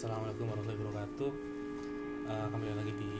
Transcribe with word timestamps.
Assalamualaikum 0.00 0.48
warahmatullahi 0.48 0.80
wabarakatuh. 0.80 1.30
Eh, 2.24 2.46
kembali 2.48 2.72
lagi 2.72 2.92
di 2.96 3.12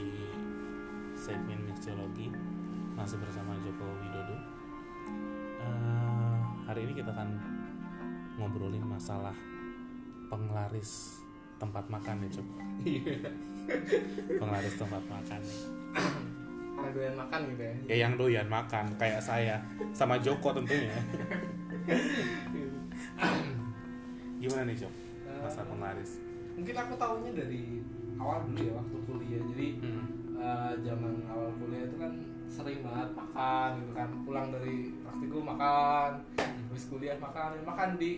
segmen 1.13 1.61
Mixologi 1.69 2.33
masih 2.97 3.21
bersama 3.21 3.53
Joko 3.61 3.85
Widodo. 4.01 4.33
Eh, 5.61 6.37
hari 6.65 6.89
ini 6.89 6.97
kita 6.97 7.13
akan 7.13 7.37
ngobrolin 8.41 8.81
masalah 8.81 9.37
penglaris 10.25 11.21
tempat 11.61 11.85
makan 11.85 12.25
ya, 12.25 12.41
Cok. 12.41 12.47
penglaris 14.41 14.73
tempat 14.73 15.05
makan. 15.05 15.37
nih. 15.37 15.61
Karena 16.81 16.89
doyan 16.97 17.13
makan 17.13 17.39
gitu 17.53 17.61
ya. 17.61 17.73
Ya 17.93 18.09
yang 18.09 18.17
doyan 18.17 18.49
makan 18.49 18.89
kayak 18.97 19.21
saya 19.21 19.61
sama 19.93 20.17
Joko 20.17 20.49
tentunya. 20.49 20.89
Gimana 24.41 24.65
nih, 24.65 24.81
Cok? 24.81 24.93
Masa 25.45 25.61
penglaris. 25.61 26.30
Mungkin 26.53 26.75
aku 26.75 26.93
tahunya 26.95 27.31
dari 27.33 27.63
awal 28.15 28.45
dulu 28.45 28.59
ya 28.61 28.73
waktu 28.75 28.97
kuliah. 29.03 29.41
Jadi 29.47 29.67
Hmm. 29.79 30.05
eh, 30.35 30.73
zaman 30.81 31.13
awal 31.25 31.49
kuliah 31.55 31.83
itu 31.83 31.95
kan 31.95 32.13
sering 32.47 32.79
banget 32.81 33.09
makan 33.13 33.69
gitu 33.79 33.91
kan. 33.91 34.07
Pulang 34.21 34.47
dari 34.49 34.75
praktikum 35.01 35.43
makan, 35.45 36.11
habis 36.37 36.85
kuliah 36.87 37.17
makan, 37.17 37.49
makan 37.61 37.89
di 37.95 38.11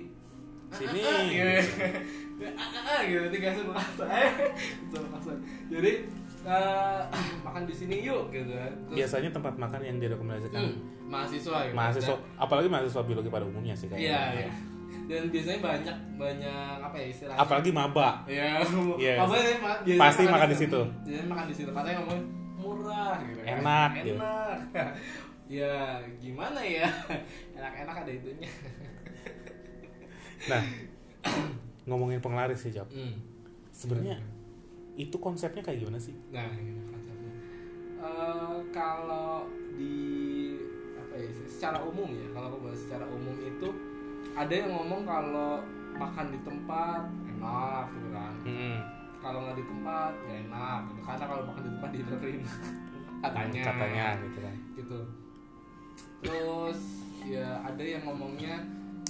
Sini. 0.74 1.06
Gitu. 2.34 2.50
Gitu 3.04 3.26
tiga 3.30 3.50
gitu 3.54 3.70
maksa 3.70 4.10
jadi 5.70 5.92
eh, 6.44 7.00
makan 7.46 7.64
di 7.64 7.74
sini 7.74 7.96
yuk 8.02 8.28
gitu 8.30 8.52
kan 8.52 8.72
Terus, 8.90 8.96
Biasanya 8.98 9.30
tempat 9.32 9.54
makan 9.56 9.80
yang 9.80 9.98
direkomendasikan 10.02 10.60
hmm, 10.66 11.08
mahasiswa 11.08 11.58
gitu 11.70 11.76
mahasiswa 11.76 12.16
Dan- 12.16 12.26
apalagi 12.38 12.68
mahasiswa 12.68 13.02
biologi 13.06 13.30
pada 13.30 13.46
umumnya 13.46 13.76
sih 13.78 13.88
kayaknya. 13.88 14.08
iya 14.10 14.22
iya 14.34 14.52
dan 15.14 15.30
biasanya 15.30 15.60
banyak 15.62 15.98
banyak 16.16 16.76
apa 16.82 16.96
ya 16.98 17.08
istilahnya 17.08 17.38
apalagi 17.40 17.70
maba 17.70 18.10
ya 18.26 18.58
Yes. 18.98 19.20
apa 19.20 19.30
ma- 19.62 19.80
biasanya 19.80 20.02
Pasti 20.02 20.24
makan 20.26 20.50
di 20.50 20.58
situ. 20.58 20.82
biasanya 21.06 21.28
makan 21.30 21.46
di 21.46 21.54
situ 21.54 21.70
katanya 21.70 21.98
ngomong 22.02 22.22
murah 22.56 23.16
gitu 23.22 23.38
kan. 23.38 23.54
Enak, 23.54 23.90
gitu. 24.02 24.16
enak 24.16 24.58
ya 25.60 25.76
gimana 26.18 26.60
ya 26.60 26.88
enak-enak 27.60 27.96
ada 28.02 28.12
itunya 28.12 28.50
nah 30.44 30.62
ngomongin 31.88 32.20
penglaris 32.20 32.60
sih 32.60 32.72
Jap 32.72 32.88
hmm. 32.90 33.14
sebenarnya 33.70 34.18
itu 34.96 35.14
konsepnya 35.18 35.62
kayak 35.62 35.80
gimana 35.80 35.98
sih 35.98 36.14
Nah, 36.30 36.48
konsepnya. 36.86 37.34
Eh, 37.98 38.58
kalau 38.70 39.46
di 39.74 39.96
apa 40.94 41.14
ya 41.16 41.28
secara 41.44 41.82
umum 41.82 42.10
ya, 42.12 42.30
kalau 42.30 42.48
aku 42.48 42.60
bahas 42.62 42.78
secara 42.78 43.06
umum 43.08 43.34
itu 43.38 43.68
ada 44.34 44.54
yang 44.54 44.72
ngomong 44.74 45.02
kalau 45.06 45.62
makan 45.94 46.26
di 46.34 46.40
tempat 46.42 47.02
enak 47.30 47.86
gitu 47.94 48.10
kan. 48.10 48.34
Mm-mm. 48.46 48.76
Kalau 49.22 49.38
nggak 49.46 49.58
di 49.58 49.66
tempat 49.66 50.12
ya 50.26 50.34
enak 50.44 50.80
gitu. 50.90 51.00
Karena 51.06 51.26
kalau 51.30 51.44
makan 51.48 51.62
di 51.64 51.72
tempat 51.78 51.90
didengerin 51.94 52.42
katanya. 53.24 53.62
katanya 53.72 54.08
gitu 54.20 54.40
kan 54.42 54.56
Gitu. 54.74 55.00
Terus 56.24 56.80
ya 57.24 57.48
ada 57.64 57.84
yang 57.84 58.04
ngomongnya 58.04 58.60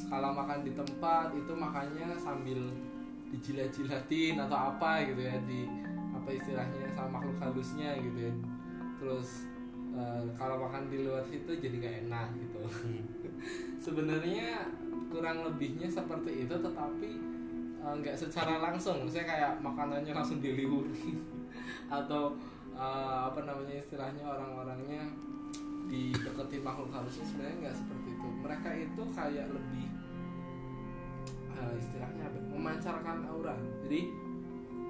kalau 0.05 0.29
makan 0.37 0.61
di 0.61 0.71
tempat 0.77 1.33
itu 1.33 1.53
makannya 1.53 2.07
sambil 2.19 2.59
dijilat-jilatin 3.33 4.37
atau 4.37 4.57
apa 4.69 5.01
gitu 5.09 5.25
ya 5.25 5.33
di 5.49 5.65
apa 6.13 6.29
istilahnya 6.29 6.85
sama 6.93 7.17
makhluk 7.17 7.37
halusnya 7.41 7.97
gitu 7.97 8.29
ya 8.29 8.33
terus 9.01 9.49
eh, 9.97 10.21
kalau 10.37 10.61
makan 10.61 10.85
di 10.93 11.01
luar 11.01 11.25
situ 11.25 11.49
jadi 11.57 11.75
gak 11.81 11.95
enak 12.05 12.27
gitu 12.37 12.61
Hmm. 12.63 13.03
sebenarnya 13.85 14.69
kurang 15.13 15.45
lebihnya 15.45 15.85
seperti 15.85 16.49
itu 16.49 16.55
tetapi 16.57 17.11
eh, 17.77 17.93
nggak 18.01 18.17
secara 18.17 18.57
langsung. 18.57 19.05
Misalnya 19.05 19.29
kayak 19.29 19.51
makanannya 19.61 20.09
langsung 20.09 20.41
diliwuri 20.41 21.21
atau 22.01 22.33
eh, 22.73 23.19
apa 23.29 23.39
namanya 23.45 23.77
istilahnya 23.77 24.25
orang-orangnya 24.25 25.05
dideketin 25.93 26.65
makhluk 26.65 26.89
halusnya 26.89 27.25
sebenarnya 27.29 27.69
nggak 27.69 27.77
seperti 27.77 28.07
itu. 28.17 28.27
Mereka 28.41 28.69
itu 28.73 29.03
kayak 29.13 29.47
lebih 29.53 29.87
eh, 31.53 31.73
istilahnya 31.77 32.23
apa? 32.25 32.39
Memancarkan 32.49 33.17
aura. 33.29 33.55
Jadi 33.85 34.01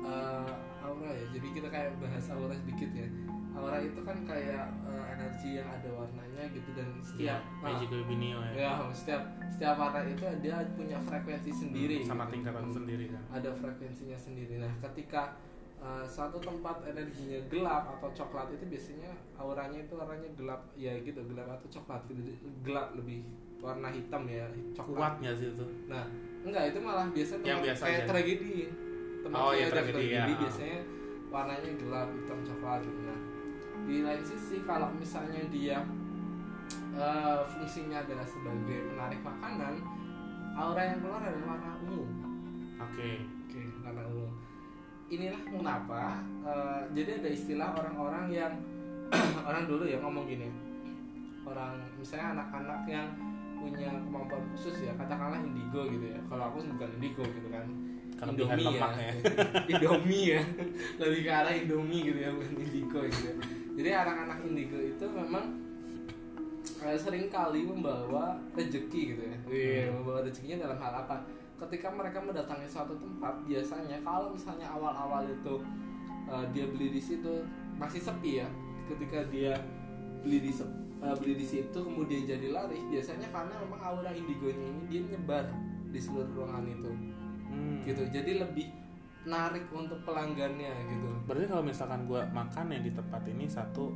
eh, 0.08 0.52
aura 0.80 1.12
ya. 1.12 1.26
Jadi 1.36 1.48
kita 1.52 1.68
kayak 1.68 2.00
bahas 2.00 2.26
aura 2.32 2.56
sedikit 2.56 2.88
ya 2.96 3.12
aura 3.54 3.78
itu 3.78 4.02
kan 4.02 4.18
kayak 4.24 4.66
eh, 4.84 5.04
energi 5.10 5.50
yang 5.56 5.68
ada 5.68 5.90
warnanya 5.90 6.44
gitu 6.50 6.70
dan 6.74 6.90
setiap 7.00 7.40
nah, 7.60 7.70
Magic 7.70 7.90
Binio 8.04 8.40
ya 8.50 8.52
ya 8.56 8.72
setiap 8.90 9.22
setiap 9.48 9.76
warna 9.78 10.02
itu 10.04 10.26
dia 10.42 10.58
punya 10.74 10.98
frekuensi 10.98 11.52
sendiri 11.52 12.02
sama 12.02 12.26
gitu. 12.26 12.34
tingkatan 12.34 12.66
Hmm. 12.66 12.76
sendiri 12.76 13.06
kan 13.08 13.22
ada 13.32 13.50
frekuensinya 13.54 14.18
sendiri 14.18 14.58
nah 14.58 14.74
ketika 14.82 15.38
uh, 15.78 16.02
suatu 16.04 16.42
tempat 16.42 16.82
energinya 16.84 17.40
gelap 17.48 17.94
atau 17.94 18.10
coklat 18.12 18.50
itu 18.52 18.66
biasanya 18.66 19.12
auranya 19.36 19.80
itu 19.80 19.94
warnanya 19.94 20.30
gelap 20.34 20.62
ya 20.74 20.94
gitu 20.98 21.22
gelap 21.24 21.48
atau 21.52 21.68
coklat 21.72 22.02
gitu 22.10 22.22
gelap 22.62 22.92
lebih 22.94 23.22
warna 23.62 23.88
hitam 23.88 24.26
ya 24.26 24.50
coklat 24.74 24.98
kuatnya 25.22 25.32
sih 25.32 25.48
itu 25.48 25.66
nah 25.86 26.04
enggak 26.42 26.74
itu 26.74 26.80
malah 26.82 27.08
biasa 27.08 27.40
Yang 27.40 27.60
biasa 27.64 27.84
kayak 27.86 28.00
aja. 28.00 28.10
tragedi 28.10 28.56
tempat 29.24 29.38
Oh, 29.40 29.52
iya, 29.56 29.64
kayak 29.64 29.72
ada 29.72 29.82
tragedi, 29.88 30.12
ya. 30.12 30.24
biasanya 30.36 30.80
warnanya 31.32 31.72
gelap 31.78 32.08
hitam 32.12 32.40
coklat 32.44 32.80
gitu 32.82 33.02
nah 33.04 33.20
di 33.84 34.02
lain 34.04 34.24
sisi 34.24 34.64
kalau 34.64 34.90
misalnya 34.96 35.44
dia 35.52 35.84
eh, 36.96 37.40
fungsinya 37.44 38.04
adalah 38.04 38.26
sebagai 38.26 38.94
penarik 38.94 39.20
makanan 39.22 39.74
aura 40.54 40.82
yang 40.86 41.00
keluar 41.02 41.22
adalah 41.22 41.58
warna 41.58 41.72
ungu. 41.82 42.04
Oke. 42.78 43.10
Oke 43.50 43.62
warna 43.82 44.04
ungu. 44.08 44.28
Inilah 45.12 45.42
mengapa 45.52 46.22
eh, 46.46 46.82
jadi 46.96 47.10
ada 47.22 47.30
istilah 47.30 47.70
orang-orang 47.76 48.26
yang 48.32 48.54
orang 49.50 49.64
dulu 49.68 49.84
ya 49.86 49.98
ngomong 50.00 50.26
gini. 50.30 50.50
Orang 51.44 51.76
misalnya 52.00 52.40
anak-anak 52.40 52.82
yang 52.88 53.08
punya 53.60 53.92
kemampuan 53.96 54.44
khusus 54.56 54.88
ya 54.88 54.94
katakanlah 54.96 55.44
indigo 55.44 55.88
gitu 55.92 56.08
ya. 56.14 56.20
Kalau 56.32 56.44
aku 56.52 56.64
bukan 56.72 56.90
indigo 57.00 57.24
gitu 57.28 57.50
kan. 57.52 57.68
Kelebihan 58.14 58.56
Indomie 58.62 58.78
ya. 58.78 58.90
ya. 58.94 59.14
Indomie 59.74 60.26
ya. 60.38 60.42
Lebih 61.02 61.20
ke 61.26 61.32
arah 61.34 61.54
Indomie 61.54 62.02
gitu 62.08 62.20
ya 62.22 62.30
bukan 62.32 62.54
indigo 62.62 63.00
gitu 63.10 63.26
ya. 63.26 63.36
Jadi 63.74 63.90
anak-anak 64.06 64.38
indigo 64.46 64.78
itu 64.78 65.06
memang 65.10 65.58
eh, 66.86 66.98
sering 66.98 67.26
kali 67.34 67.66
membawa 67.66 68.38
rezeki 68.54 69.02
gitu 69.16 69.24
ya. 69.26 69.38
Hmm. 69.50 70.02
membawa 70.02 70.22
rezekinya 70.22 70.70
dalam 70.70 70.78
hal 70.78 70.94
apa? 71.06 71.16
Ketika 71.58 71.90
mereka 71.90 72.22
mendatangi 72.22 72.68
suatu 72.70 72.94
tempat 73.00 73.42
biasanya 73.48 73.98
kalau 74.06 74.30
misalnya 74.30 74.70
awal-awal 74.70 75.26
itu 75.26 75.56
eh, 76.30 76.46
dia 76.54 76.66
beli 76.70 76.94
di 76.94 77.02
situ 77.02 77.42
masih 77.82 78.02
sepi 78.02 78.46
ya. 78.46 78.48
Ketika 78.86 79.26
dia 79.34 79.58
beli 80.22 80.38
di 80.46 80.52
eh, 80.54 81.16
beli 81.18 81.34
di 81.34 81.46
situ 81.50 81.80
kemudian 81.82 82.30
jadi 82.30 82.54
laris 82.54 82.84
biasanya 82.94 83.26
karena 83.34 83.58
memang 83.58 83.82
aura 83.82 84.14
indigonya 84.14 84.70
ini 84.70 84.82
dia 84.86 85.02
nyebar 85.02 85.50
di 85.90 85.98
seluruh 85.98 86.30
ruangan 86.38 86.70
itu. 86.70 86.92
Hmm. 87.50 87.82
gitu. 87.86 88.06
Jadi 88.14 88.38
lebih 88.38 88.83
narik 89.24 89.66
untuk 89.70 90.00
pelanggannya 90.04 90.74
gitu. 90.86 91.10
Berarti 91.24 91.46
kalau 91.46 91.64
misalkan 91.64 92.04
gua 92.04 92.28
makan 92.28 92.66
yang 92.70 92.84
di 92.84 92.92
tempat 92.92 93.24
ini 93.26 93.46
satu 93.46 93.92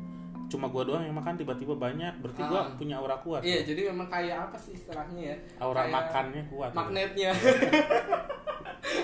cuma 0.48 0.72
gua 0.72 0.84
doang 0.84 1.04
yang 1.04 1.12
makan 1.14 1.36
tiba-tiba 1.36 1.76
banyak 1.76 2.24
berarti 2.24 2.40
gua 2.42 2.62
Ah. 2.64 2.72
punya 2.74 2.96
aura 2.96 3.20
kuat 3.20 3.44
iya 3.44 3.60
jadi 3.62 3.92
memang 3.92 4.08
kayak 4.08 4.48
apa 4.48 4.56
sih 4.56 4.72
istilahnya 4.74 5.20
ya? 5.22 5.38
Aura 5.60 5.84
kayak 5.84 5.92
makannya 5.92 6.42
kuat 6.48 6.70
gitu. 6.72 6.80
magnetnya. 6.80 7.32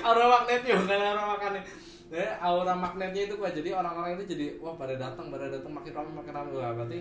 Aura 0.04 0.26
magnetnya 0.30 0.74
bukan 0.80 1.00
aura 1.02 1.24
makannya. 1.30 1.62
Ya, 2.08 2.30
aura 2.40 2.74
magnetnya 2.74 3.22
itu 3.26 3.36
kuat. 3.36 3.52
Jadi 3.52 3.70
orang-orang 3.72 4.16
itu 4.16 4.24
jadi 4.32 4.46
wah 4.60 4.72
pada 4.74 4.96
datang 4.96 5.28
pada 5.28 5.50
datang 5.50 5.72
makin 5.72 5.92
ramai 5.92 6.14
makin 6.14 6.34
ramai. 6.34 6.54
Wah 6.54 6.72
berarti 6.74 7.00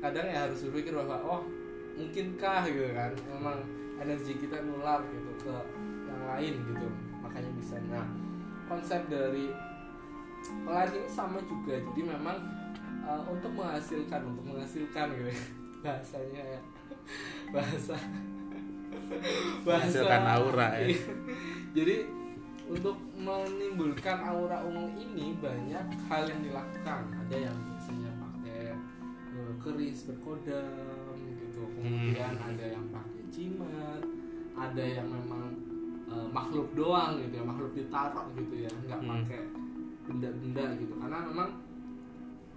kadang 0.00 0.26
ya 0.26 0.38
harus 0.44 0.60
berpikir 0.62 0.92
bahwa 0.92 1.16
oh 1.22 1.40
mungkinkah 1.94 2.60
gitu 2.66 2.92
kan? 2.92 3.10
Memang 3.30 3.56
energi 3.96 4.32
kita 4.36 4.60
nular 4.60 5.00
gitu 5.06 5.30
ke 5.40 5.54
yang 6.04 6.22
lain 6.28 6.54
gitu. 6.66 6.88
Makanya 7.22 7.50
bisa 7.56 7.76
nah 7.88 8.04
konsep 8.74 9.00
dari 9.06 9.54
pelaris 10.66 10.92
ini 10.92 11.08
sama 11.08 11.38
juga 11.46 11.78
jadi 11.78 12.00
memang 12.04 12.38
uh, 13.02 13.22
untuk 13.30 13.54
menghasilkan 13.54 14.20
untuk 14.26 14.44
menghasilkan 14.44 15.06
gitu 15.14 15.30
ya. 15.30 15.44
bahasanya 15.84 16.42
ya 16.42 16.60
bahasa 17.54 17.96
Menghasilkan 19.64 20.22
aura 20.26 20.68
ya. 20.80 20.86
Iya. 20.90 21.00
jadi 21.74 21.96
untuk 22.64 22.96
menimbulkan 23.14 24.18
aura 24.24 24.64
ungu 24.64 24.88
ini 24.96 25.36
banyak 25.36 25.84
hal 26.08 26.24
yang 26.24 26.40
dilakukan 26.40 27.02
ada 27.12 27.36
yang 27.36 27.56
biasanya 27.68 28.10
pakai 28.16 28.72
uh, 29.36 29.52
keris 29.60 30.08
berkodam 30.08 31.14
gitu 31.38 31.62
kemudian 31.76 32.32
Hmm. 32.34 32.48
ada 32.48 32.64
yang 32.72 32.86
pakai 32.88 33.22
jimat 33.28 34.00
ada 34.56 34.80
yang 34.82 35.08
memang 35.10 35.52
uh, 36.06 36.28
makhluk 36.28 36.68
doang 36.72 37.16
gitu 37.18 37.34
ya 37.36 37.44
makhluk 37.44 37.72
ditaruh 37.72 38.26
gitu 38.34 38.54
ya 38.56 38.70
nggak 38.84 39.00
Hmm. 39.00 39.10
pakai 39.24 39.40
benda-benda 40.04 40.64
gitu. 40.76 40.92
Karena 40.96 41.18
memang 41.24 41.48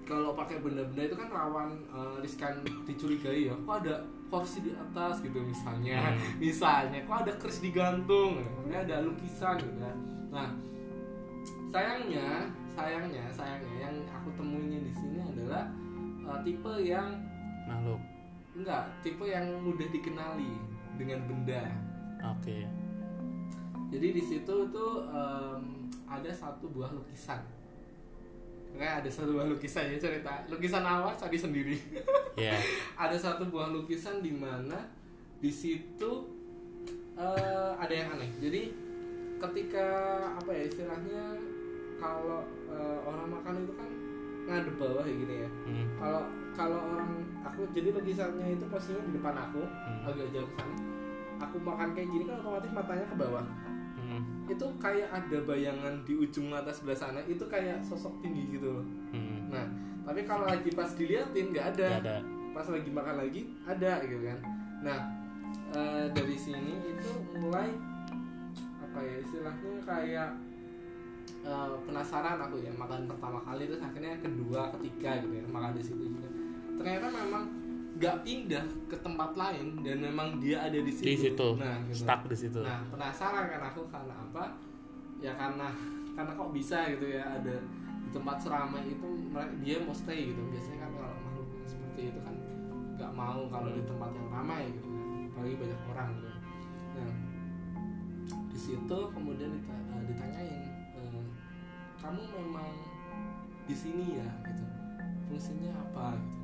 kalau 0.03 0.31
pakai 0.33 0.59
benda-benda 0.59 1.03
itu 1.03 1.15
kan 1.15 1.27
rawan 1.27 1.69
uh, 1.89 2.15
riskan 2.19 2.59
dicurigai 2.83 3.51
ya. 3.51 3.55
Kok 3.55 3.75
ada 3.83 3.95
kursi 4.27 4.59
di 4.59 4.71
atas 4.71 5.19
gitu 5.19 5.39
misalnya 5.39 5.99
Hmm. 6.11 6.19
misalnya. 6.43 6.99
Kok 7.03 7.17
ada 7.23 7.33
keris 7.35 7.59
digantung 7.59 8.39
kemudian 8.39 8.83
ada 8.83 9.03
lukisan 9.03 9.55
gitu 9.57 9.79
kan 9.79 9.97
nah 10.27 10.51
sayangnya 11.71 12.51
sayangnya 12.67 13.23
sayangnya 13.31 13.75
yang 13.79 13.95
aku 14.11 14.27
temuinnya 14.35 14.83
di 14.83 14.91
sini 14.91 15.19
adalah 15.23 15.63
uh, 16.27 16.39
tipe 16.43 16.73
yang 16.83 17.15
makhluk. 17.63 17.99
Enggak 18.53 18.83
tipe 18.99 19.23
yang 19.23 19.47
mudah 19.63 19.87
dikenali 19.87 20.51
dengan 20.99 21.19
benda. 21.31 21.63
Oke 22.35 22.67
jadi 23.87 24.07
di 24.11 24.19
situ 24.19 24.55
tuh 24.67 24.93
em, 25.05 25.61
ada 26.03 26.27
satu 26.27 26.67
buah 26.67 26.91
lukisan. 26.91 27.39
Kayak 28.71 29.01
ada 29.01 29.09
satu 29.09 29.33
buah 29.33 29.47
lukisan 29.47 29.87
ya 29.87 29.97
cerita. 29.97 30.43
Lukisan 30.47 30.83
apa 30.83 31.09
tadi 31.11 31.33
sendiri. 31.35 31.77
Ya 32.35 32.53
ada 33.03 33.15
satu 33.15 33.47
buah 33.47 33.71
lukisan 33.71 34.19
di 34.19 34.29
mana 34.29 34.85
di 35.37 35.49
situ 35.49 36.11
eh, 37.15 37.71
ada 37.73 37.89
yang 37.89 38.13
aneh. 38.13 38.29
Jadi 38.37 38.61
ketika 39.37 39.87
apa 40.33 40.49
ya 40.49 40.63
istilahnya 40.65 41.23
kalau 41.97 42.45
eh, 42.69 42.99
orang 43.01 43.27
makan 43.31 43.55
itu 43.63 43.73
kan 43.73 43.89
ngadep 44.47 44.75
bawah 44.77 45.03
ya 45.03 45.15
gini 45.15 45.35
ya. 45.43 45.49
Hmm, 45.65 45.85
kalau 45.97 46.23
kalau 46.53 46.79
orang 46.93 47.11
aku 47.41 47.67
jadi 47.71 47.91
lukisannya 47.91 48.53
itu 48.53 48.65
posisinya 48.67 49.01
di 49.05 49.13
depan 49.15 49.35
aku 49.37 49.61
Hmm. 49.63 50.05
agak 50.05 50.27
jauh 50.31 50.47
ke 50.47 50.59
sana. 50.59 50.77
Aku 51.37 51.57
makan 51.61 51.93
kayak 51.93 52.09
gini 52.09 52.23
kan 52.25 52.41
otomatis 52.41 52.71
matanya 52.73 53.05
ke 53.05 53.15
bawah 53.15 53.45
hmm, 54.17 54.51
itu 54.51 54.65
kayak 54.81 55.09
ada 55.13 55.37
bayangan 55.45 55.93
di 56.03 56.13
ujung 56.17 56.49
mata 56.49 56.73
sebelah 56.73 56.97
sana 56.97 57.21
itu 57.29 57.45
kayak 57.45 57.79
sosok 57.85 58.17
tinggi 58.25 58.57
gitu 58.57 58.81
loh. 58.81 58.85
Hmm. 59.13 59.53
nah 59.53 59.65
tapi 60.07 60.23
kalau 60.23 60.47
lagi 60.47 60.71
pas 60.71 60.87
diliatin 60.95 61.51
nggak 61.51 61.67
ada. 61.75 61.87
Ada. 61.99 62.17
Pas 62.55 62.67
lagi 62.71 62.89
makan 62.89 63.15
lagi 63.21 63.41
ada 63.67 63.91
gitu 64.01 64.23
kan. 64.23 64.39
Nah 64.81 64.99
eh, 65.75 66.05
dari 66.15 66.37
sini 66.39 66.73
itu 66.87 67.11
mulai 67.37 67.69
apa 68.81 68.99
ya 69.03 69.15
istilahnya 69.19 69.73
kayak 69.83 70.29
eh, 71.43 71.75
penasaran 71.83 72.39
aku 72.39 72.63
ya 72.63 72.71
makan 72.73 73.05
pertama 73.05 73.43
kali 73.43 73.67
terus 73.67 73.83
akhirnya 73.83 74.15
kedua 74.23 74.71
ketiga 74.79 75.19
gitu 75.21 75.35
ya 75.37 75.45
makan 75.51 75.75
di 75.75 75.83
situ 75.83 76.03
juga. 76.07 76.29
Ternyata 76.79 77.07
memang 77.11 77.66
nggak 77.97 78.15
pindah 78.21 78.65
ke 78.85 78.97
tempat 79.01 79.33
lain 79.33 79.81
dan 79.81 79.97
memang 79.97 80.37
dia 80.37 80.61
ada 80.69 80.77
di 80.77 80.93
situ 80.93 81.09
di 81.09 81.17
situ 81.17 81.49
nah 81.57 81.81
gitu. 81.89 82.05
stuck 82.05 82.21
di 82.29 82.37
situ 82.37 82.61
Nah 82.61 82.85
penasaran 82.93 83.49
kan 83.49 83.61
aku 83.73 83.81
karena 83.89 84.13
apa? 84.13 84.45
Ya 85.17 85.33
karena 85.33 85.73
karena 86.13 86.31
kok 86.37 86.53
bisa 86.53 86.77
gitu 86.93 87.09
ya 87.09 87.25
ada 87.25 87.57
di 88.05 88.09
tempat 88.13 88.37
seramai 88.37 88.85
itu 88.85 89.07
dia 89.65 89.81
mau 89.81 89.97
stay 89.97 90.29
gitu. 90.29 90.41
Biasanya 90.45 90.77
kan 90.85 90.91
kalau 90.93 91.17
makhluk 91.25 91.49
seperti 91.65 92.01
itu 92.13 92.19
kan 92.21 92.35
nggak 93.01 93.11
mau 93.17 93.49
kalau 93.49 93.69
di 93.73 93.81
tempat 93.81 94.09
yang 94.13 94.29
ramai 94.29 94.63
gitu 94.77 94.87
kan. 94.93 95.05
Apalagi 95.33 95.55
banyak 95.57 95.81
orang 95.89 96.09
gitu. 96.13 96.29
Nah 96.93 97.13
di 98.29 98.59
situ 98.61 98.97
kemudian 99.09 99.51
eh, 99.57 100.01
ditanyain 100.05 100.69
eh, 101.01 101.25
kamu 101.97 102.21
memang 102.29 102.69
di 103.65 103.73
sini 103.73 104.21
ya 104.21 104.29
gitu. 104.45 104.65
Fungsinya 105.33 105.73
apa 105.81 106.13
gitu. 106.13 106.36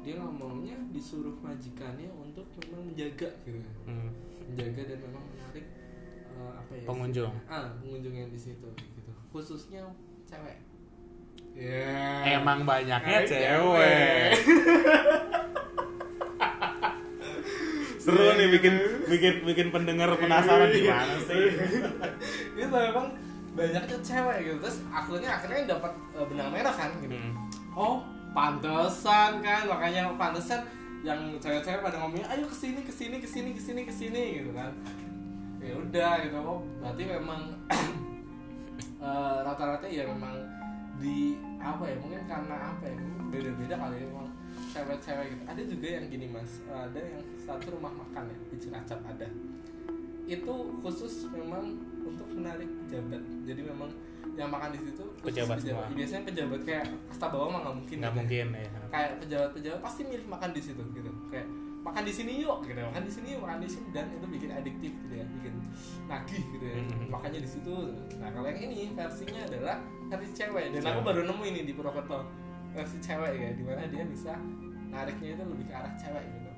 Dia 0.00 0.16
ngomongnya 0.16 0.76
disuruh 0.90 1.36
majikannya 1.38 2.08
untuk 2.10 2.48
memang 2.58 2.88
menjaga 2.88 3.28
gitu 3.44 3.60
Hmm, 3.84 4.08
menjaga 4.46 4.82
dan 4.86 4.98
memang 5.02 5.24
menarik 5.26 5.66
eh, 6.26 6.52
apa 6.56 6.72
ya 6.72 6.84
Pengunjung. 6.84 7.32
ah 7.46 7.68
pengunjung 7.78 8.14
yang 8.14 8.28
di 8.28 8.40
situ 8.40 8.68
gitu. 8.72 9.12
Khususnya 9.28 9.84
cewek. 10.24 10.56
Ya 11.52 12.38
emang 12.38 12.64
banyaknya 12.64 13.18
Ay, 13.20 13.28
cewek. 13.28 14.32
Seru 18.00 18.16
nih 18.32 18.48
bikin 18.50 18.74
bikin 19.06 19.34
bikin 19.44 19.68
pendengar 19.68 20.08
penasaran 20.16 20.72
gimana 20.72 21.14
sih? 21.20 21.52
Itu 22.56 22.66
memang 22.66 23.12
banyaknya 23.52 23.96
cewek 24.00 24.36
gitu. 24.42 24.56
Terus 24.58 24.78
akhirnya 24.88 25.30
akhirnya 25.36 25.60
dapat 25.68 25.92
eh, 26.16 26.24
benang 26.24 26.48
merah 26.48 26.72
kan 26.72 26.88
gitu. 26.96 27.12
Hmm, 27.12 27.32
oh 27.76 28.00
pantesan 28.30 29.42
kan 29.42 29.62
makanya 29.66 30.10
pantesan 30.14 30.62
yang 31.00 31.40
cewek-cewek 31.40 31.80
pada 31.80 31.96
ngomongnya 31.96 32.28
ayo 32.36 32.44
ke 32.44 32.56
sini 32.56 32.80
ke 32.84 32.92
sini 32.92 33.16
ke 33.18 33.28
sini 33.28 33.50
ke 33.56 33.62
sini 33.62 33.80
ke 33.88 33.92
sini 33.92 34.24
gitu 34.42 34.50
kan. 34.52 34.72
Ya 35.60 35.76
udah 35.76 36.12
gitu 36.24 36.36
oh 36.40 36.60
berarti 36.80 37.02
memang 37.08 37.40
eh, 39.08 39.38
rata-rata 39.44 39.86
ya 39.88 40.08
memang 40.08 40.44
di 41.00 41.40
apa 41.56 41.88
ya 41.88 41.96
mungkin 41.96 42.20
karena 42.28 42.76
apa 42.76 42.84
ya 42.84 42.96
beda-beda 43.32 43.74
kali 43.80 43.96
ya 44.04 44.06
memang 44.12 44.28
cewek-cewek 44.76 45.26
gitu. 45.32 45.42
Ada 45.48 45.62
juga 45.64 45.88
yang 45.88 46.04
gini 46.12 46.26
mas 46.28 46.60
ada 46.68 47.00
yang 47.00 47.24
satu 47.40 47.80
rumah 47.80 47.92
makan 47.96 48.28
ya 48.28 48.38
di 48.52 48.56
Cilacap 48.60 49.00
ada. 49.08 49.28
Itu 50.28 50.78
khusus 50.84 51.26
memang 51.32 51.80
untuk 52.04 52.28
menarik 52.36 52.68
pejabat. 52.86 53.22
Jadi 53.48 53.62
memang 53.64 53.90
yang 54.32 54.48
makan 54.48 54.70
di 54.70 54.80
situ 54.82 55.04
Pejabat 55.20 55.58
semua. 55.58 55.84
biasanya 55.90 56.22
pejabat 56.24 56.60
kayak 56.62 56.84
kasta 57.06 57.26
bawah 57.28 57.48
mah 57.50 57.60
nggak 57.60 57.76
mungkin 57.76 57.96
nggak 57.98 58.10
gitu. 58.10 58.18
mungkin 58.18 58.46
ya 58.54 58.68
kayak 58.88 59.10
pejabat-pejabat 59.20 59.78
pasti 59.80 60.00
milih 60.02 60.26
makan 60.26 60.50
di 60.50 60.60
situ 60.60 60.82
gitu 60.90 61.10
kayak 61.28 61.46
makan 61.80 62.02
di 62.02 62.12
sini 62.12 62.32
yuk 62.38 62.58
gitu 62.62 62.76
makan 62.78 63.02
di 63.02 63.10
sini 63.10 63.28
yuk 63.30 63.40
makan 63.40 63.58
di 63.58 63.68
sini 63.68 63.86
dan 63.90 64.06
itu 64.08 64.26
bikin 64.26 64.50
adiktif 64.50 64.92
gitu 64.94 65.14
ya 65.14 65.24
bikin 65.30 65.54
nagih 66.06 66.42
gitu 66.50 66.64
ya 66.66 66.76
Mhm. 66.76 67.06
makanya 67.08 67.38
di 67.40 67.48
situ 67.48 67.74
nah 68.16 68.28
kalau 68.28 68.46
yang 68.46 68.60
ini 68.62 68.92
versinya 68.92 69.40
adalah 69.42 69.76
versi 70.06 70.28
cewek 70.34 70.64
dan 70.70 70.82
aku 70.82 70.90
Cewek. 70.94 71.04
baru 71.04 71.20
nemu 71.24 71.42
ini 71.46 71.60
di 71.64 71.72
Purwokerto 71.72 72.18
versi 72.70 72.96
cewek 72.98 73.32
ya 73.32 73.50
di 73.50 73.62
mana 73.62 73.82
dia 73.86 74.04
bisa 74.04 74.32
nariknya 74.86 75.28
itu 75.34 75.42
lebih 75.42 75.64
ke 75.66 75.74
arah 75.74 75.92
cewek 75.96 76.24
gitu 76.26 76.50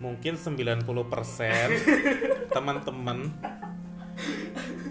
mungkin 0.00 0.32
90% 0.34 0.88
teman-teman 2.56 3.18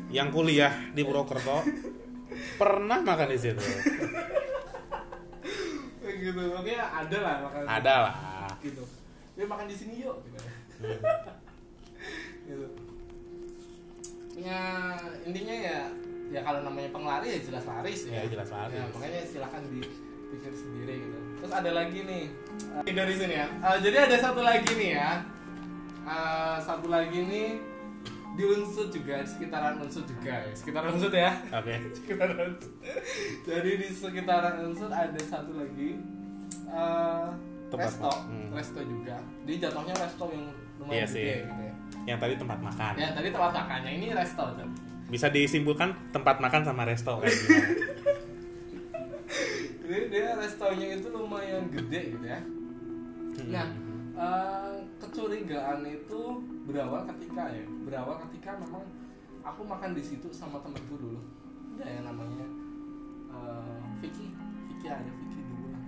yang 0.09 0.30
kuliah 0.30 0.74
di 0.92 1.01
Purwokerto 1.01 1.65
pernah 2.59 3.00
makan 3.00 3.27
di 3.31 3.39
situ. 3.39 3.63
Gitu 6.19 6.41
makanya 6.51 6.83
ada 6.91 7.17
lah 7.23 7.35
makan. 7.47 7.61
Ada 7.63 7.94
lah. 8.03 8.15
Gitu. 8.59 8.83
Dia 9.39 9.45
makan 9.47 9.65
di 9.71 9.75
sini 9.79 10.03
yuk 10.03 10.19
gitu. 10.27 10.39
Hmm. 10.83 11.00
gitu. 12.44 12.67
Ya 14.35 14.59
intinya 15.23 15.56
ya 15.56 15.80
ya 16.30 16.39
kalau 16.44 16.59
namanya 16.68 16.92
penglari 16.92 17.28
ya 17.35 17.39
jelas 17.39 17.63
laris 17.63 18.11
ya, 18.11 18.19
Ya, 18.19 18.23
jelas 18.28 18.51
laris. 18.51 18.75
Ya, 18.75 18.83
makanya 18.92 19.21
silakan 19.23 19.63
dipikir 19.71 20.51
sendiri 20.51 20.95
gitu. 21.07 21.19
Terus 21.39 21.54
ada 21.56 21.71
lagi 21.71 21.99
nih 22.04 22.23
eh, 22.83 22.94
dari 22.94 23.13
sini 23.16 23.35
ya. 23.39 23.47
Eh, 23.47 23.78
jadi 23.80 23.97
ada 24.11 24.18
satu 24.19 24.42
lagi 24.44 24.71
nih 24.75 24.92
ya. 24.99 25.11
Eh, 26.04 26.57
satu 26.59 26.87
lagi 26.92 27.19
nih 27.23 27.49
di 28.31 28.44
unsur 28.45 28.88
juga 28.88 29.19
di 29.19 29.28
sekitaran 29.28 29.76
unsur 29.78 30.04
juga 30.04 30.33
ya 30.40 30.54
sekitaran 30.54 30.90
unsur 30.92 31.12
ya 31.12 31.31
oke 31.50 31.76
sekitaran 31.98 32.38
unsur. 32.45 32.71
jadi 33.44 33.71
di 33.76 33.88
sekitaran 33.90 34.56
unsur 34.64 34.90
ada 34.90 35.19
satu 35.21 35.52
lagi 35.54 35.90
eh, 36.68 37.28
Tempat 37.69 37.86
resto. 37.86 38.09
Hmm. 38.26 38.50
resto 38.50 38.80
juga 38.81 39.16
dia 39.44 39.56
jatuhnya 39.59 39.94
resto 39.95 40.26
yang 40.28 40.45
lumayan 40.78 40.95
Iya 40.95 41.06
sih. 41.06 41.21
gede 41.21 41.36
gitu 41.44 41.62
ya 41.62 41.74
yang 42.06 42.18
tadi 42.18 42.33
tempat 42.36 42.59
makan 42.59 42.94
ya 42.95 43.07
tadi 43.12 43.28
tempat 43.30 43.52
makannya 43.56 43.92
ini 43.94 44.07
resto 44.12 44.44
bisa 45.09 45.28
disimpulkan 45.28 45.90
tempat 46.09 46.38
makan 46.38 46.62
sama 46.64 46.86
resto 46.86 47.18
kayak 47.18 47.33
jadi 49.81 50.06
dia 50.07 50.28
restonya 50.36 50.88
itu 50.94 51.07
lumayan 51.09 51.66
gede 51.69 52.02
gitu 52.14 52.26
ya 52.26 52.42
Hmm. 53.30 53.56
nah 53.56 53.68
eh, 54.19 54.76
kecurigaan 54.99 55.80
itu 55.88 56.21
berawal 56.68 57.07
ketika 57.16 57.49
ya 57.56 57.64
berawal 57.88 58.19
ketika 58.28 58.59
memang 58.59 58.83
aku 59.42 59.64
makan 59.64 59.95
di 59.95 60.04
situ 60.04 60.28
sama 60.35 60.59
temanku 60.59 60.99
dulu. 60.99 61.21
Ada 61.80 61.88
yang 61.88 62.06
namanya 62.11 62.45
eh, 63.31 63.80
Vicky 64.04 64.35
Vicky 64.68 64.88
ada 64.92 65.07
Vicky 65.07 65.40
dulu 65.47 65.66
lah 65.71 65.81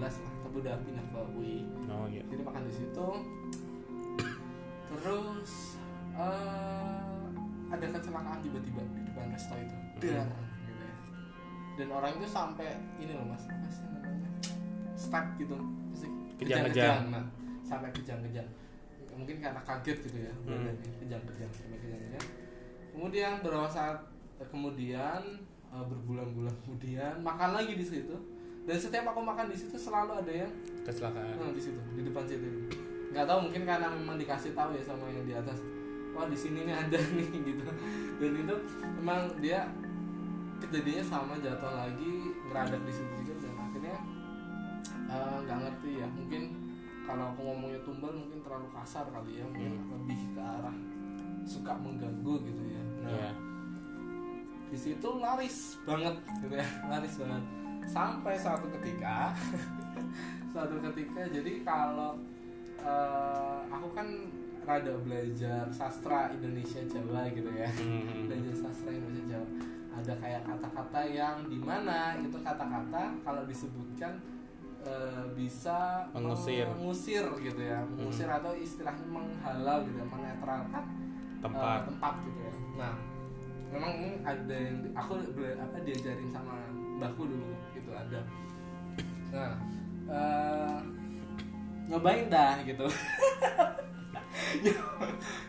2014 0.00 0.24
lah 0.24 0.32
tapi 0.42 0.56
udah 0.64 0.74
pindah 0.80 1.06
ke 1.12 1.20
UI 1.36 1.56
oh 1.92 2.06
iya. 2.08 2.24
Jadi 2.32 2.40
makan 2.40 2.64
di 2.64 2.74
situ. 2.74 3.08
Terus 4.88 5.52
eh, 6.16 7.24
ada 7.72 7.86
kecelakaan 7.88 8.40
tiba-tiba 8.40 8.80
di 8.96 9.00
depan 9.12 9.28
resto 9.32 9.54
itu. 9.60 9.76
Dan 9.76 9.92
gitu 10.00 10.06
ya. 10.12 10.24
Dan 11.72 11.88
orang 11.88 12.20
itu 12.20 12.28
sampai 12.28 12.76
ini 13.00 13.16
loh 13.16 13.24
mas 13.28 13.44
apa 13.48 13.68
sih 13.72 13.84
namanya? 13.88 14.28
Stuck 14.92 15.24
gitu 15.40 15.56
Apa 15.56 15.96
sih? 15.96 16.21
Kejang-kejang. 16.44 17.00
nah 17.08 17.24
sampai 17.62 17.90
kejang-kejang 17.90 18.48
mungkin 19.12 19.36
karena 19.38 19.60
kaget 19.60 19.98
gitu 20.02 20.18
ya 20.20 20.32
Hmm. 20.42 20.66
kejang-kejang 20.98 21.50
sampai 21.50 21.78
kejang-kejang 21.78 22.24
kemudian 22.90 23.32
beberapa 23.38 23.68
saat 23.68 23.98
eh, 24.36 24.48
kemudian 24.48 25.20
eh, 25.68 25.84
berbulan-bulan 25.84 26.54
kemudian 26.60 27.14
makan 27.18 27.50
lagi 27.52 27.74
di 27.74 27.84
situ 27.84 28.16
dan 28.62 28.76
setiap 28.76 29.04
aku 29.08 29.20
makan 29.20 29.46
di 29.46 29.56
situ 29.56 29.74
selalu 29.74 30.16
ada 30.16 30.32
yang 30.36 30.52
kecelakaan 30.82 31.34
Nah, 31.34 31.50
di 31.50 31.58
situ, 31.58 31.80
di 31.92 32.02
depan 32.02 32.22
situ. 32.24 32.46
Nggak 33.10 33.26
tahu 33.26 33.38
mungkin 33.44 33.62
karena 33.62 33.90
memang 33.90 34.14
dikasih 34.16 34.52
tahu 34.52 34.70
ya 34.70 34.80
sama 34.80 35.04
yang 35.06 35.26
di 35.26 35.34
atas. 35.34 35.58
Wah, 36.12 36.24
di 36.24 36.38
sini 36.38 36.62
nih 36.62 36.72
ada 36.72 36.94
nih 36.94 37.26
gitu. 37.48 37.66
Dan 38.16 38.32
itu 38.38 38.54
memang 38.96 39.26
dia 39.36 39.66
kejadiannya 40.58 41.02
sama 41.02 41.34
jatuh 41.36 41.74
lagi 41.74 42.12
ngeradap 42.46 42.80
di 42.80 42.92
situ 42.92 43.14
juga 43.20 43.31
eh, 45.12 45.36
nggak 45.44 45.58
ngerti 45.60 45.90
ya. 46.00 46.08
Mungkin 46.08 46.42
kalau 47.02 47.24
aku 47.28 47.40
ngomongnya 47.44 47.80
tumbal 47.82 48.12
mungkin 48.12 48.40
terlalu 48.40 48.68
kasar 48.72 49.04
kali 49.06 49.38
ya. 49.38 49.44
Mungkin 49.44 49.72
lebih 49.86 50.20
ke 50.32 50.40
arah 50.40 50.76
suka 51.42 51.72
mengganggu 51.76 52.34
gitu 52.42 52.62
ya. 52.64 52.82
Nah, 53.02 53.10
Iya. 53.12 53.32
di 54.66 54.78
situ 54.80 55.04
laris 55.20 55.76
banget 55.84 56.16
gitu 56.40 56.56
ya 56.56 56.64
laris 56.90 57.20
banget 57.20 57.44
sampai 57.84 58.32
suatu 58.34 58.64
ketika 58.72 59.36
suatu 60.54 60.80
ketika 60.80 61.28
jadi 61.28 61.52
kalau 61.60 62.16
eh, 62.80 63.58
aku 63.68 63.88
kan 63.92 64.08
rada 64.62 64.94
belajar 65.02 65.68
sastra 65.68 66.32
Indonesia 66.32 66.80
Jawa 66.86 67.28
gitu 67.28 67.50
ya 67.52 67.68
Hmm. 67.68 68.24
belajar 68.32 68.54
sastra 68.64 68.90
Indonesia 68.90 69.36
Jawa 69.36 69.48
ada 69.92 70.12
kayak 70.16 70.42
kata-kata 70.48 71.00
yang 71.04 71.36
di 71.44 71.58
mana 71.60 72.16
itu 72.16 72.38
kata-kata 72.40 73.12
kalau 73.20 73.44
disebutkan 73.44 74.16
eh, 74.82 75.24
bisa 75.34 76.06
Mengusir. 76.14 76.66
mengusir 76.74 77.24
gitu 77.38 77.62
ya. 77.62 77.78
Mengusir 77.86 78.26
atau 78.26 78.52
istilahnya 78.54 79.06
menghalau 79.06 79.86
gitu 79.86 79.98
ya, 79.98 80.06
menetralkan 80.06 80.84
tempat 81.42 81.78
eh, 81.82 81.86
tempat. 81.90 82.14
gitu 82.26 82.40
ya. 82.42 82.54
Nah 82.78 82.94
memang 83.72 83.92
ini 83.96 84.10
ada 84.20 84.52
yang 84.52 84.76
aku 84.92 85.16
apa 85.56 85.76
diajarin 85.80 86.28
sama 86.28 86.60
mbahku 87.00 87.24
dulu 87.24 87.56
gitu 87.72 87.90
ada. 87.90 88.20
Nah 89.32 89.52
eh, 90.10 90.76
nyobain 91.88 92.26
dah 92.30 92.62
gitu. 92.62 92.86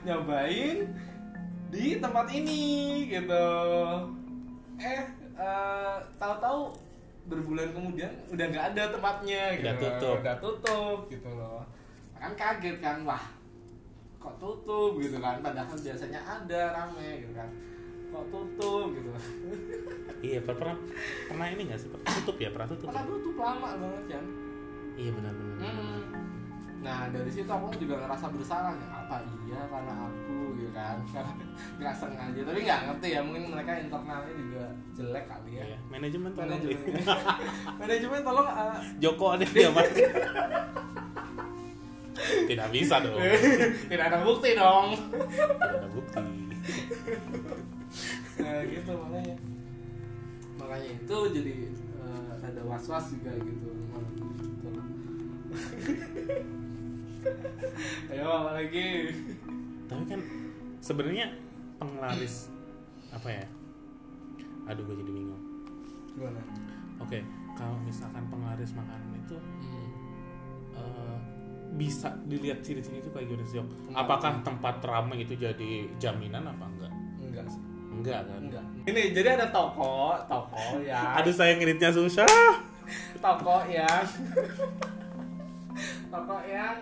Nyobain 0.06 0.78
di 1.72 1.98
tempat 1.98 2.28
ini 2.32 2.64
gitu. 3.10 3.48
Eh 4.78 5.02
eh, 5.34 5.96
tahu-tahu 6.20 6.76
berbulan 7.24 7.72
kemudian 7.72 8.12
udah 8.28 8.46
nggak 8.52 8.66
ada 8.76 8.84
tempatnya 8.92 9.42
gitu 9.56 9.64
Udah 9.64 9.76
tutup. 9.80 10.16
udah 10.20 10.36
tutup 10.38 10.98
gitu 11.08 11.30
loh 11.32 11.62
kan 12.16 12.32
kaget 12.36 12.78
kan 12.80 12.98
wah 13.04 13.24
kok 14.20 14.36
tutup 14.40 14.96
gitu 15.00 15.18
kan 15.20 15.40
padahal 15.40 15.76
biasanya 15.76 16.20
ada 16.20 16.62
rame 16.72 17.10
gitu 17.24 17.34
kan 17.36 17.50
kok 18.12 18.26
tutup 18.32 18.88
gitu 18.92 19.10
iya 20.22 20.40
per- 20.40 20.56
pernah 20.56 20.78
pernah 21.28 21.48
ini 21.50 21.62
nggak 21.68 21.80
sih 21.80 21.90
pernah 21.92 22.12
tutup 22.20 22.38
ya 22.40 22.50
pernah 22.52 22.68
tutup 22.68 22.88
ya? 22.88 23.02
tutup 23.04 23.36
lama 23.36 23.70
banget 23.76 24.04
kan 24.16 24.26
iya 24.96 25.10
benar 25.12 25.34
benar 25.34 25.56
benar, 25.58 25.74
benar. 25.74 26.00
Hmm. 26.00 26.02
Nah 26.84 27.08
dari 27.16 27.32
situ 27.32 27.48
aku 27.48 27.72
juga 27.80 27.96
ngerasa 28.04 28.28
bersalah 28.32 28.76
ya 28.76 28.88
apa 28.92 29.16
iya 29.48 29.62
karena 29.72 29.94
aku 30.04 30.33
gitu 30.64 30.72
kan. 30.72 30.96
Nggak 31.80 31.96
sengaja 32.00 32.40
tapi 32.48 32.60
nggak 32.64 32.82
ngerti 32.88 33.08
ya 33.12 33.20
mungkin 33.20 33.44
mereka 33.52 33.72
internalnya 33.76 34.34
juga 34.40 34.64
jelek 34.96 35.26
kali 35.28 35.52
ya. 35.60 35.64
Iya, 35.68 35.78
manajemen 35.92 36.32
tolong 36.32 36.50
manajemen. 36.56 36.80
manajemen 37.82 38.22
tolong 38.24 38.48
uh, 38.48 38.80
Joko 39.04 39.26
ada 39.36 39.46
dia 39.46 39.70
tidak 42.48 42.68
bisa 42.72 42.96
dong. 43.04 43.20
Tidak 43.90 44.06
ada 44.06 44.24
bukti 44.24 44.56
dong. 44.56 44.96
Tidak 44.96 45.76
ada 45.82 45.90
bukti. 45.92 46.24
Nah 48.40 48.62
gitu 48.64 48.92
makanya. 48.96 49.36
Makanya 50.62 50.90
itu 50.94 51.18
jadi 51.36 51.56
uh, 52.00 52.32
ada 52.40 52.62
was 52.64 52.86
was 52.88 53.06
juga 53.12 53.34
gitu. 53.44 53.68
Gitu. 53.68 53.70
ayo 58.14 58.26
apa 58.30 58.52
lagi. 58.62 58.88
Tapi 59.90 60.04
kan 60.08 60.22
sebenarnya 60.84 61.32
penglaris 61.80 62.52
apa 63.16 63.32
ya? 63.32 63.46
Aduh 64.68 64.84
gue 64.84 64.96
jadi 65.00 65.12
bingung. 65.16 65.44
Gimana? 66.12 66.44
Oke 67.00 67.24
kalau 67.56 67.78
misalkan 67.86 68.26
penglaris 68.28 68.74
makanan 68.74 69.14
itu 69.14 69.38
hmm. 69.38 69.90
eh, 70.76 71.18
bisa 71.74 72.14
dilihat 72.30 72.62
ciri-ciri 72.62 73.02
itu 73.02 73.10
kayak 73.10 73.26
gimana 73.30 73.46
sih 73.50 73.58
apakah 73.98 74.46
tempat 74.46 74.78
ramai 74.86 75.26
itu 75.26 75.34
jadi 75.34 75.90
jaminan 75.98 76.46
apa 76.46 76.66
enggak? 76.70 76.94
Enggak 77.24 77.46
sih. 77.50 77.62
Enggak 77.94 78.20
kan? 78.26 78.42
Enggak. 78.42 78.66
Ini 78.90 79.02
jadi 79.16 79.28
ada 79.40 79.48
toko 79.50 80.18
toko 80.28 80.82
ya. 80.84 81.02
Aduh 81.22 81.34
saya 81.34 81.56
ngiritnya 81.58 81.94
susah. 81.94 82.28
Toko 83.22 83.64
yang 83.72 84.06
toko 86.12 86.38
yang 86.46 86.78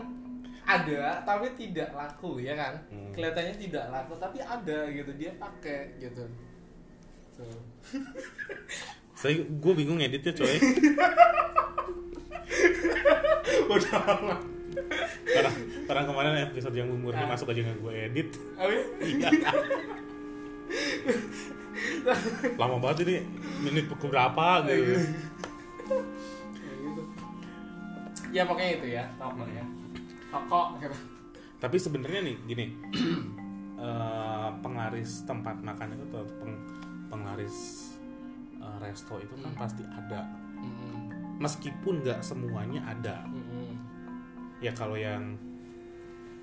ada 0.73 1.01
tapi 1.21 1.45
tidak 1.55 1.89
laku 1.91 2.39
ya 2.39 2.53
kan 2.53 2.73
Hmm. 2.87 3.11
kelihatannya 3.11 3.55
tidak 3.57 3.85
laku 3.87 4.13
tapi 4.15 4.37
ada 4.39 4.79
gitu 4.87 5.11
dia 5.13 5.31
pakai 5.35 5.79
gitu 5.97 6.23
Tuh. 7.33 7.59
saya 9.13 9.33
gue 9.37 9.73
bingung 9.73 9.97
editnya 9.97 10.31
coy 10.31 10.55
udah 13.69 13.93
lama 14.01 14.35
orang 15.31 15.55
orang 15.85 16.05
kemarin 16.05 16.43
episode 16.45 16.73
yang 16.73 16.89
umurnya 16.89 17.23
Ah. 17.23 17.31
masuk 17.31 17.49
aja 17.49 17.61
nggak 17.61 17.79
gue 17.79 17.93
edit 18.01 18.29
Apa 18.55 18.67
ya? 18.67 18.81
Iya. 19.01 19.29
lama 22.55 22.75
banget 22.77 23.03
ini 23.03 23.15
menit 23.61 23.85
berapa 23.89 24.47
gitu 24.65 24.75
gitu. 24.77 24.95
ya 28.31 28.43
pokoknya 28.43 28.71
itu 28.77 28.87
ya 28.89 29.03
toko 29.15 29.43
ya 29.45 29.63
toko 30.31 30.79
gitu. 30.79 30.95
tapi 31.59 31.77
sebenarnya 31.77 32.21
nih 32.23 32.35
gini. 32.47 32.65
Eh, 33.81 34.50
penglaris 34.61 35.25
tempat 35.25 35.57
makan 35.57 35.97
itu 35.97 36.05
atau 36.13 36.21
peng- 36.38 36.61
penglaris 37.09 37.89
eh, 38.61 38.77
resto 38.77 39.17
itu 39.17 39.33
kan 39.41 39.57
pasti 39.57 39.81
ada. 39.89 40.21
Mm-mm. 40.61 41.09
meskipun 41.41 42.05
nggak 42.05 42.21
semuanya 42.21 42.85
ada. 42.85 43.25
Mm-mm. 43.25 43.73
ya 44.61 44.69
kalau 44.77 44.93
yang 44.93 45.33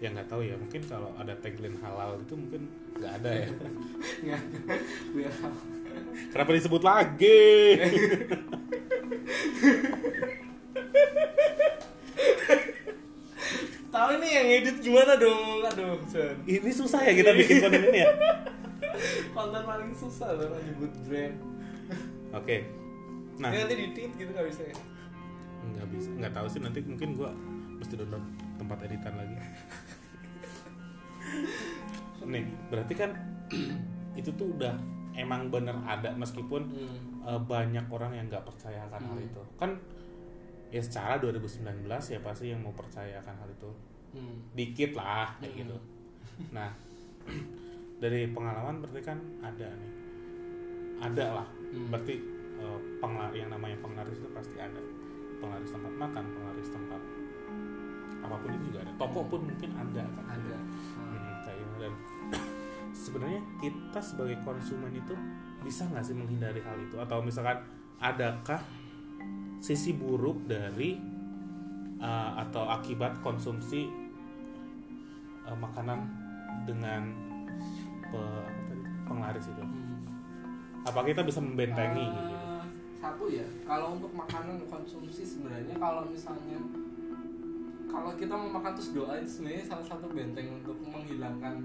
yang 0.03 0.19
nggak 0.19 0.27
tahu 0.27 0.43
ya 0.43 0.59
mungkin 0.59 0.83
kalau 0.83 1.15
ada 1.15 1.31
tagline 1.39 1.79
halal 1.79 2.19
itu 2.19 2.35
mungkin 2.35 2.67
nggak 2.99 3.13
ada 3.23 3.31
ya. 3.31 3.49
Kenapa 6.35 6.51
disebut 6.51 6.83
lagi 6.83 7.79
tahu 13.89 14.09
ini 14.21 14.29
yang 14.31 14.49
edit 14.63 14.78
gimana 14.89 15.13
dong? 15.15 15.61
Aduh 15.63 16.01
ini 16.45 16.71
susah 16.71 17.05
ya 17.05 17.13
kita 17.13 17.31
bikin 17.33 17.61
konten 17.61 17.83
ini 17.85 18.01
ya? 18.01 18.09
Konten 19.37 19.63
paling 19.63 19.93
susah 19.93 20.35
loh 20.35 20.57
nyebut 20.59 20.91
brand. 21.07 21.37
Oke. 22.33 22.67
Nah. 23.39 23.53
Ini 23.53 23.59
nanti 23.63 23.75
di 23.77 23.87
tweet 23.93 24.13
gitu 24.17 24.31
nggak 24.33 24.49
bisa 24.49 24.63
ya? 24.65 24.77
Nggak 25.69 25.87
bisa. 25.93 26.09
Nggak 26.17 26.33
tahu 26.35 26.47
sih 26.49 26.59
nanti 26.59 26.79
mungkin 26.83 27.15
gua 27.15 27.31
mesti 27.79 27.95
download 27.95 28.25
tempat 28.59 28.79
editan 28.83 29.15
lagi. 29.15 29.37
Nih 32.27 32.45
berarti 32.69 32.95
kan 32.95 33.11
itu 34.21 34.31
tuh 34.35 34.51
udah 34.59 34.75
emang 35.15 35.49
bener 35.49 35.77
ada 35.85 36.11
meskipun 36.13 36.63
Hmm. 36.69 37.29
eh, 37.29 37.41
banyak 37.41 37.87
orang 37.89 38.17
yang 38.17 38.27
nggak 38.27 38.43
percaya 38.43 38.83
akan 38.89 39.01
hal 39.05 39.19
Hmm. 39.19 39.29
itu. 39.29 39.43
Kan 39.55 39.71
ya 40.69 40.83
secara 40.83 41.17
2019 41.17 41.87
ya 42.09 42.19
pasti 42.21 42.51
yang 42.51 42.61
mau 42.61 42.73
percaya 42.73 43.21
akan 43.21 43.35
hal 43.37 43.49
itu 43.49 43.71
Hmm. 44.09 44.37
dikit 44.57 44.97
lah 44.97 45.37
kayak 45.39 45.53
Hmm. 45.53 45.61
gitu 45.65 45.77
nah 46.57 46.71
dari 48.03 48.31
pengalaman 48.31 48.79
berarti 48.81 49.01
kan 49.03 49.19
ada 49.43 49.69
nih. 49.69 49.93
Ada 50.99 51.27
lah. 51.43 51.47
Hmm. 51.47 51.91
berarti 51.91 52.15
eh, 52.59 52.79
penglar 53.03 53.31
yang 53.35 53.51
namanya 53.51 53.77
penglaris 53.83 54.19
itu 54.19 54.31
pasti 54.33 54.57
ada. 54.59 54.79
Penglaris 55.39 55.71
tempat 55.71 55.93
makan 55.95 56.25
penglaris 56.35 56.71
tempat 56.71 57.01
apa 58.19 58.35
pun 58.35 58.51
itu 58.55 58.65
juga 58.71 58.83
ada. 58.87 58.93
Toko 58.99 59.21
pun 59.27 59.41
mungkin 59.47 59.71
ada 59.75 60.03
kan? 60.15 60.25
Ada. 60.27 60.59
Hmm, 60.99 61.33
kayak 61.47 61.59
gitu. 61.59 61.75
dan 61.79 61.93
sebenarnya 63.07 63.41
kita 63.63 64.01
sebagai 64.03 64.37
konsumen 64.43 64.91
itu 64.95 65.15
bisa 65.63 65.87
nggak 65.91 66.03
sih 66.07 66.15
menghindari 66.15 66.63
hal 66.63 66.77
itu? 66.83 66.97
Atau 66.99 67.23
misalkan 67.23 67.63
adakah 67.99 68.63
sisi 69.59 69.95
buruk 69.95 70.47
dari 70.47 70.99
uh, 71.99 72.31
atau 72.39 72.65
akibat 72.67 73.19
konsumsi 73.21 73.87
uh, 75.45 75.55
makanan 75.55 76.07
dengan 76.65 77.13
pe- 78.05 78.49
penglaris 79.05 79.49
itu. 79.49 79.63
Hmm. 79.63 80.05
apa 80.85 81.05
kita 81.05 81.21
bisa 81.21 81.41
membentengi 81.41 82.01
Eh, 82.01 82.13
gitu 82.13 82.37
satu 82.99 83.25
ya 83.29 83.45
kalau 83.63 83.95
untuk 83.95 84.11
makanan 84.11 84.59
konsumsi 84.67 85.23
sebenarnya 85.23 85.77
kalau 85.77 86.03
misalnya 86.09 86.59
kalau 87.89 88.13
kita 88.17 88.33
mau 88.33 88.51
makan 88.59 88.73
terus 88.73 88.91
doa 88.93 89.17
itu 89.17 89.29
sebenarnya 89.29 89.65
salah 89.65 89.87
satu 89.87 90.07
benteng 90.13 90.61
untuk 90.61 90.77
menghilangkan 90.83 91.65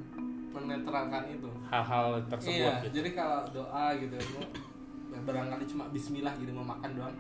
menetralkan 0.54 1.24
itu. 1.34 1.50
Hal-hal 1.66 2.22
tersebut 2.30 2.54
iya 2.54 2.78
gitu. 2.86 3.02
jadi 3.02 3.10
kalau 3.18 3.42
doa 3.50 3.86
gitu 3.98 4.16
ya 4.16 5.20
barangkali 5.26 5.66
cuma 5.66 5.84
Bismillah 5.90 6.34
gitu 6.38 6.52
mau 6.54 6.66
makan 6.66 6.90
doang 6.94 7.16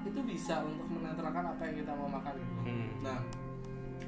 itu 0.00 0.20
bisa 0.24 0.64
untuk 0.64 0.86
menetralkan 0.88 1.44
apa 1.44 1.62
yang 1.68 1.76
kita 1.84 1.92
mau 1.92 2.08
makan 2.08 2.32
gitu. 2.40 2.60
Hmm. 2.64 2.88
nah 3.04 3.18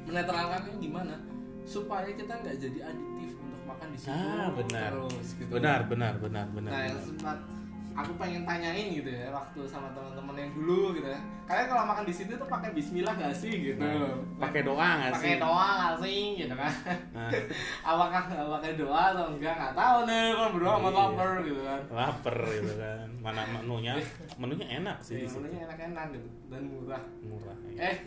menetralkannya 0.09 0.73
gimana 0.81 1.15
supaya 1.63 2.11
kita 2.11 2.33
nggak 2.43 2.57
jadi 2.59 2.79
adiktif 2.91 3.31
untuk 3.39 3.63
makan 3.69 3.87
di 3.95 3.99
situ 4.01 4.11
ah 4.11 4.49
benar 4.51 4.91
terus 4.91 5.29
gitu 5.39 5.51
benar 5.53 5.81
benar 5.87 6.15
benar 6.19 6.47
benar 6.51 6.71
nah 6.75 6.83
yang 6.83 6.99
benar. 6.99 7.07
sempat 7.07 7.39
aku 7.93 8.17
pengen 8.17 8.43
tanyain 8.43 8.89
gitu 8.91 9.07
ya 9.07 9.29
waktu 9.29 9.61
sama 9.65 9.93
teman-teman 9.93 10.35
yang 10.35 10.51
dulu 10.53 10.93
gitu 10.93 11.07
ya. 11.07 11.21
Kalian 11.45 11.67
kalau 11.69 11.85
makan 11.85 12.05
di 12.05 12.15
situ 12.15 12.33
tuh 12.33 12.47
pakai 12.47 12.73
Bismillah 12.73 13.13
gak 13.13 13.35
sih 13.35 13.53
gitu? 13.53 13.77
Nah, 13.77 14.17
pakai 14.39 14.63
doa 14.63 14.89
nggak 14.97 15.13
sih? 15.13 15.17
pakai 15.21 15.35
doa 15.39 15.67
nggak 15.75 15.97
sih 16.01 16.21
gitu 16.39 16.55
kan? 16.55 16.73
Nah, 17.13 17.31
apakah 17.93 18.23
pakai 18.31 18.73
doa 18.75 19.03
atau 19.13 19.25
enggak? 19.31 19.55
Nggak 19.55 19.75
tahu 19.75 19.99
nih 20.07 20.25
kan 20.33 20.49
berdoa 20.51 20.73
sama 20.73 20.89
Iya. 20.89 20.97
lapar 20.97 21.31
gitu 21.43 21.61
kan. 21.63 21.81
Lapar 21.91 22.37
gitu 22.49 22.73
kan. 22.75 23.07
Mana 23.21 23.43
menunya? 23.51 23.93
Menunya 24.35 24.67
enak 24.81 24.97
sih 24.99 25.17
di 25.19 25.29
situ. 25.29 25.37
menunya 25.39 25.61
enak-enak 25.67 26.07
gitu 26.13 26.29
dan 26.49 26.63
murah. 26.65 27.03
Murah 27.21 27.57
ya. 27.69 27.81
eh. 27.85 27.97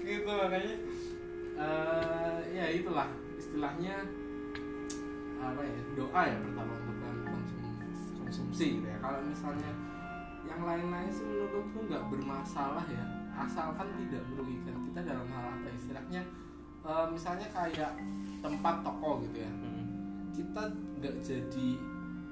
Gitu 0.00 0.24
makanya. 0.28 0.74
Eh 1.56 2.36
ya 2.52 2.66
itulah 2.70 3.08
istilahnya 3.34 4.04
apa 5.36 5.60
ya 5.60 5.80
doa 5.94 6.20
ya 6.22 6.36
pertama 6.40 6.72
untuk 6.74 6.95
konsumsi 8.26 8.82
gitu 8.82 8.86
ya 8.90 8.98
kalau 8.98 9.22
misalnya 9.22 9.70
yang 10.46 10.62
lain-lain 10.62 11.10
sih 11.10 11.26
menurutku 11.26 11.78
nggak 11.86 12.04
bermasalah 12.10 12.84
ya 12.90 13.04
asalkan 13.38 13.86
tidak 14.02 14.22
merugikan 14.32 14.74
kita 14.90 15.00
dalam 15.06 15.26
hal 15.30 15.44
apa 15.54 15.68
istilahnya 15.74 16.22
eh, 16.82 17.06
misalnya 17.10 17.46
kayak 17.54 17.92
tempat 18.42 18.74
toko 18.82 19.22
gitu 19.26 19.46
ya 19.46 19.52
Mm. 19.56 19.84
kita 20.36 20.62
nggak 21.00 21.16
jadi 21.24 21.68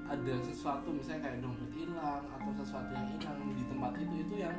ada 0.05 0.33
sesuatu 0.45 0.93
misalnya 0.93 1.29
kayak 1.29 1.41
dompet 1.41 1.71
hilang 1.73 2.23
atau 2.29 2.51
sesuatu 2.61 2.93
yang 2.93 3.07
hilang 3.17 3.39
di 3.57 3.63
tempat 3.65 3.91
itu 3.97 4.15
itu 4.21 4.35
yang 4.37 4.57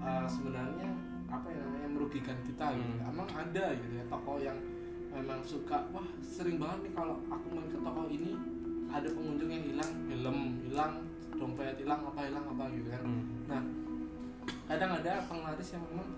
uh, 0.00 0.24
sebenarnya 0.24 0.88
apa 1.28 1.46
ya 1.52 1.60
namanya 1.62 1.88
merugikan 1.92 2.38
kita 2.42 2.72
gitu. 2.74 2.92
Hmm. 2.96 3.12
Emang 3.12 3.28
ada 3.28 3.64
gitu 3.76 3.92
ya 3.92 4.04
toko 4.08 4.40
yang 4.40 4.56
memang 5.12 5.44
suka 5.44 5.84
wah 5.92 6.06
sering 6.24 6.56
banget 6.56 6.88
nih 6.88 6.92
kalau 6.96 7.20
aku 7.28 7.46
main 7.52 7.68
ke 7.68 7.78
toko 7.78 8.02
ini 8.08 8.32
ada 8.90 9.08
pengunjung 9.08 9.50
yang 9.50 9.64
hilang 9.64 9.90
helm 10.10 10.38
hilang 10.66 10.92
dompet 11.38 11.78
hilang 11.78 12.00
apa 12.04 12.20
hilang 12.26 12.44
apa 12.44 12.64
gitu 12.74 12.88
kan. 12.90 13.02
Mm. 13.06 13.24
Nah 13.48 13.62
kadang 14.66 14.90
ada 14.98 15.12
penglaris 15.26 15.70
yang 15.74 15.82
memang 15.90 16.08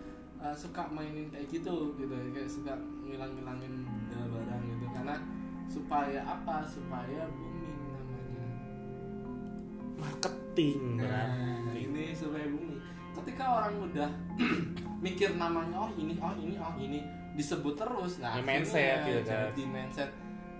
uh, 0.41 0.55
suka 0.57 0.88
mainin 0.91 1.29
kayak 1.31 1.47
gitu 1.52 1.95
gitu. 2.00 2.12
Ya, 2.12 2.29
kayak 2.33 2.50
suka 2.50 2.75
ngilang-ngilangin 3.05 3.73
barang 4.09 4.62
gitu. 4.73 4.87
Karena 4.93 5.17
supaya 5.69 6.21
apa? 6.25 6.64
Supaya 6.67 7.29
booming 7.29 7.81
namanya. 7.93 8.45
Marketing 10.00 10.81
nah 10.99 11.07
berarti. 11.07 11.81
ini 11.87 12.05
supaya 12.17 12.47
booming. 12.49 12.81
Ketika 13.12 13.45
orang 13.45 13.75
udah 13.93 14.11
mikir 15.05 15.37
namanya 15.37 15.76
oh 15.87 15.91
ini 16.00 16.17
oh 16.17 16.33
ini 16.41 16.57
oh 16.57 16.75
ini 16.81 17.00
disebut 17.37 17.76
terus. 17.76 18.21
Nah 18.21 18.37
Ya, 18.37 18.43
mindset 18.45 18.97
gitu 19.05 19.21
kan. 19.29 19.52
jadi 19.52 19.62
mindset 19.69 20.11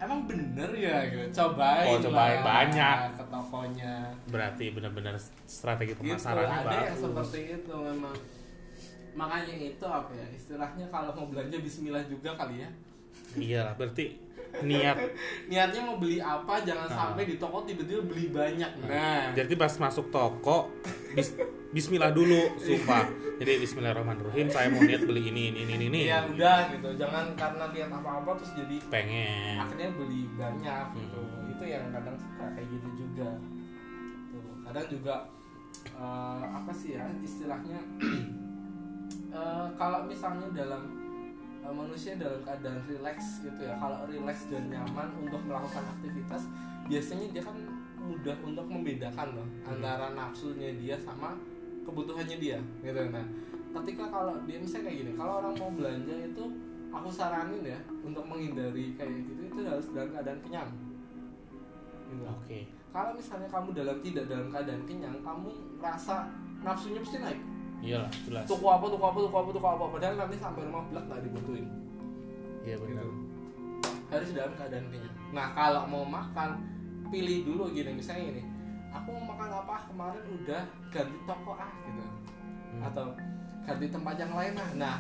emang 0.03 0.21
bener 0.27 0.71
ya 0.75 0.97
gitu. 1.07 1.25
Cobain 1.33 1.87
Oh, 1.87 1.99
cobain 2.01 2.39
lah 2.39 2.45
banyak. 2.45 2.97
ke 3.15 3.25
tokonya. 3.27 3.95
Berarti 4.27 4.65
benar-benar 4.71 5.15
strategi 5.47 5.93
gitu 5.93 6.01
pemasarannya 6.03 6.59
ada 6.65 6.77
yang 6.87 6.99
seperti 6.99 7.41
itu 7.57 7.75
memang. 7.75 8.17
Makanya 9.13 9.55
itu 9.55 9.87
apa 9.87 10.11
ya 10.17 10.27
istilahnya 10.33 10.87
kalau 10.89 11.13
mau 11.13 11.27
belanja 11.29 11.57
Bismillah 11.61 12.05
juga 12.09 12.33
kali 12.35 12.65
ya. 12.65 12.71
Iya 13.33 13.65
berarti 13.77 14.17
niat. 14.61 14.97
Niatnya 15.47 15.81
mau 15.83 15.97
beli 15.97 16.19
apa 16.19 16.61
jangan 16.61 16.85
Nah. 16.85 16.97
sampai 17.09 17.25
di 17.25 17.37
toko 17.37 17.65
tiba-tiba 17.65 18.05
beli 18.05 18.29
banyak. 18.29 18.71
Nah. 18.85 19.33
Jadi 19.33 19.53
pas 19.55 19.73
masuk 19.73 20.09
toko 20.09 20.69
bis- 21.13 21.35
Bismillah 21.73 22.13
dulu 22.13 22.53
sumpah. 22.59 23.09
Jadi 23.41 23.65
Bismillahirrahmanirrahim 23.65 24.45
saya 24.47 24.69
mau 24.69 24.85
niat 24.85 25.03
beli 25.03 25.25
ini 25.27 25.49
ini 25.51 25.65
ini 25.65 25.85
ini. 25.89 26.01
Ya 26.05 26.21
udah 26.23 26.69
gitu 26.69 26.93
jangan 26.95 27.33
karena 27.33 27.65
lihat 27.73 27.89
apa-apa 27.89 28.37
terus 28.37 28.53
jadi 28.53 28.77
pengen. 28.93 29.57
akhirnya 29.57 29.89
beli 29.97 30.29
banyak 30.37 30.85
gitu. 30.95 31.17
Hmm. 31.17 31.49
itu 31.49 31.65
yang 31.65 31.89
kadang 31.89 32.13
suka 32.15 32.45
kayak 32.53 32.69
gitu 32.69 32.89
juga. 32.99 33.29
Tuh, 34.29 34.45
kadang 34.63 34.87
juga 34.87 35.15
eh, 35.97 36.45
apa 36.45 36.73
sih 36.73 36.93
ya 36.93 37.09
istilahnya? 37.19 37.81
Eh, 39.33 39.67
kalau 39.75 40.05
misalnya 40.05 40.45
dalam 40.53 41.02
eh, 41.63 41.73
manusia 41.73 42.19
dalam 42.19 42.43
keadaan 42.43 42.83
relax 42.91 43.41
gitu 43.47 43.61
ya. 43.63 43.75
Kalau 43.79 44.05
relax 44.11 44.51
dan 44.51 44.67
nyaman 44.69 45.09
untuk 45.23 45.41
melakukan 45.47 45.85
aktivitas 45.99 46.51
biasanya 46.91 47.27
dia 47.31 47.43
kan 47.43 47.57
mudah 48.03 48.35
untuk 48.43 48.67
membedakan 48.67 49.39
loh 49.39 49.47
Hmm. 49.47 49.79
antara 49.79 50.11
nafsunya 50.19 50.75
dia 50.75 50.99
sama 50.99 51.39
kebutuhannya 51.87 52.37
dia 52.43 52.59
gitu. 52.83 53.01
Nah 53.15 53.23
ketika 53.73 54.05
kalau 54.11 54.35
dia 54.45 54.59
misalnya 54.61 54.91
kayak 54.91 54.99
gini 55.07 55.13
kalau 55.15 55.33
orang 55.41 55.55
mau 55.57 55.71
belanja 55.73 56.15
itu 56.19 56.45
aku 56.93 57.09
saranin 57.09 57.63
ya 57.65 57.79
untuk 58.05 58.27
menghindari 58.27 58.93
kayak 58.99 59.25
gitu 59.25 59.41
itu 59.49 59.61
harus 59.65 59.87
dalam 59.95 60.11
keadaan 60.13 60.41
kenyang. 60.45 60.71
Gitu. 62.13 62.25
oke. 62.29 62.61
Kalau 62.93 63.17
misalnya 63.17 63.49
kamu 63.49 63.69
dalam 63.73 63.97
tidak 64.05 64.25
dalam 64.29 64.49
keadaan 64.53 64.83
kenyang 64.85 65.17
kamu 65.25 65.49
rasa 65.81 66.29
nafsunya 66.61 67.01
pasti 67.01 67.19
naik 67.25 67.41
iyalah 67.83 68.11
jelas. 68.25 68.47
Tuku 68.47 68.67
apa 68.71 68.85
tuku 68.87 69.05
apa 69.05 69.19
tuku 69.19 69.37
apa 69.37 69.51
tuku 69.51 69.69
apa. 69.69 69.85
Padahal 69.91 70.15
nanti 70.15 70.37
sampai 70.39 70.63
rumah 70.65 70.83
belak 70.89 71.05
nggak 71.11 71.23
dibutuhin. 71.27 71.67
Iya 72.63 72.77
benar. 72.79 73.05
Gitu. 73.05 73.31
harus 74.13 74.29
dalam 74.37 74.53
keadaan 74.61 74.93
kenyang 74.93 75.17
nah 75.33 75.57
kalau 75.57 75.89
mau 75.89 76.05
makan 76.05 76.61
pilih 77.09 77.49
dulu 77.49 77.73
gini. 77.73 77.97
Misalnya 77.97 78.37
ini 78.37 78.43
aku 78.93 79.09
mau 79.09 79.33
makan 79.33 79.49
apa? 79.65 79.89
Kemarin 79.89 80.25
udah 80.37 80.63
ganti 80.93 81.19
toko 81.25 81.53
ah 81.57 81.73
gitu. 81.89 82.05
Hmm. 82.73 82.81
atau 82.89 83.07
ganti 83.65 83.87
tempat 83.89 84.15
yang 84.21 84.33
lain 84.37 84.53
ah. 84.57 84.71
Nah 84.77 84.97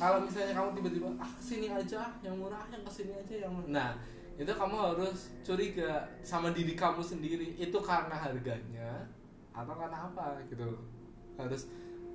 kalau 0.00 0.24
misalnya 0.24 0.56
kamu 0.56 0.68
tiba-tiba 0.80 1.08
ah 1.20 1.28
ke 1.28 1.42
sini 1.44 1.66
aja 1.68 2.08
yang 2.24 2.36
murah 2.40 2.64
yang 2.72 2.80
ke 2.80 2.92
sini 2.92 3.12
aja 3.12 3.34
yang 3.48 3.52
murah. 3.52 3.68
Nah 3.68 3.90
itu 4.40 4.48
kamu 4.48 4.76
harus 4.80 5.18
curiga 5.44 6.08
sama 6.24 6.48
diri 6.56 6.72
kamu 6.72 7.04
sendiri. 7.04 7.52
Itu 7.60 7.84
karena 7.84 8.16
harganya 8.16 9.04
atau 9.52 9.76
karena 9.76 10.08
apa 10.08 10.40
gitu. 10.48 10.72
Harus 11.36 11.68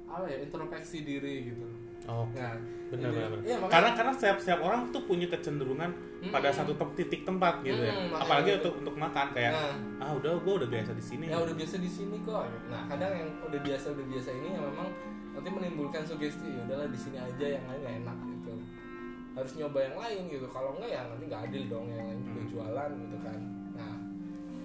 apa 0.06 0.26
ya 0.26 0.38
introspeksi 0.40 0.98
diri 1.02 1.36
gitu. 1.48 1.66
Oke 2.04 2.36
nah 2.36 2.56
benar 2.90 3.10
benar 3.10 3.30
iya, 3.42 3.56
makanya- 3.56 3.72
karena 3.72 3.90
karena 3.96 4.12
setiap 4.14 4.38
setiap 4.38 4.60
orang 4.62 4.92
tuh 4.92 5.02
punya 5.04 5.26
kecenderungan 5.26 5.90
pada 6.30 6.48
Mm-mm. 6.48 6.60
satu 6.60 6.72
tem- 6.76 6.94
titik 6.96 7.22
tempat 7.24 7.60
gitu 7.62 7.80
ya. 7.80 7.90
Mm, 7.90 8.12
makanya 8.12 8.22
apalagi 8.22 8.50
itu. 8.50 8.58
untuk 8.60 8.74
untuk 8.78 8.96
makan 8.98 9.28
kayak 9.32 9.52
Nah. 9.52 9.74
ah 10.00 10.12
udah 10.14 10.32
gue 10.36 10.54
udah 10.54 10.70
biasa 10.70 10.92
di 10.92 11.04
sini. 11.04 11.26
Ya 11.26 11.38
udah 11.38 11.56
biasa 11.56 11.76
di 11.78 11.90
sini 11.90 12.16
kok. 12.22 12.44
Nah 12.68 12.82
kadang 12.86 13.12
yang 13.12 13.30
udah 13.42 13.60
biasa 13.60 13.86
udah 13.90 14.06
biasa 14.06 14.30
ini 14.32 14.48
yang 14.50 14.64
memang 14.64 14.90
nanti 15.34 15.50
menimbulkan 15.50 16.04
sugesti 16.04 16.48
ya 16.48 16.62
udahlah 16.64 16.88
di 16.88 17.00
sini 17.00 17.18
aja 17.18 17.46
yang 17.50 17.64
lain 17.66 17.82
gak 17.82 17.96
enak 18.00 18.18
gitu. 18.30 18.54
Harus 19.34 19.52
nyoba 19.58 19.80
yang 19.82 19.98
lain 19.98 20.22
gitu. 20.30 20.46
Kalau 20.46 20.70
enggak 20.74 20.90
ya 20.92 21.02
nanti 21.08 21.24
nggak 21.26 21.42
adil 21.44 21.64
dong 21.66 21.86
yang 21.90 22.04
lain 22.04 22.20
juga 22.22 22.38
Hmm. 22.38 22.50
jualan 22.52 22.90
gitu 23.00 23.18
kan. 23.18 23.40
Nah 23.74 23.94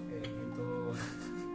kayak 0.05 0.27
gitu. 0.27 0.69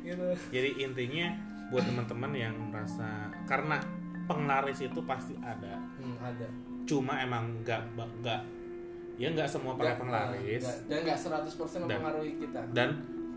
Gitu. 0.00 0.26
Jadi 0.48 0.70
intinya 0.78 1.26
buat 1.68 1.82
teman-teman 1.82 2.32
yang 2.32 2.54
merasa 2.64 3.06
karena 3.44 3.76
penglaris 4.24 4.80
itu 4.80 5.00
pasti 5.02 5.36
ada. 5.38 5.76
Hmm, 5.96 6.16
ada. 6.18 6.48
Cuma 6.84 7.18
emang 7.18 7.60
nggak 7.60 7.80
nggak 8.18 8.40
ya 9.16 9.28
nggak 9.28 9.46
semua 9.46 9.74
pakai 9.74 9.96
penglaris. 9.96 10.64
dan 10.84 10.98
nggak 11.02 11.18
100% 11.18 11.50
Dan- 11.82 11.82
mempengaruhi 11.90 12.32
kita. 12.38 12.60
dan 12.70 12.88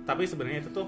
tapi 0.02 0.24
sebenarnya 0.24 0.62
itu 0.62 0.72
tuh 0.72 0.88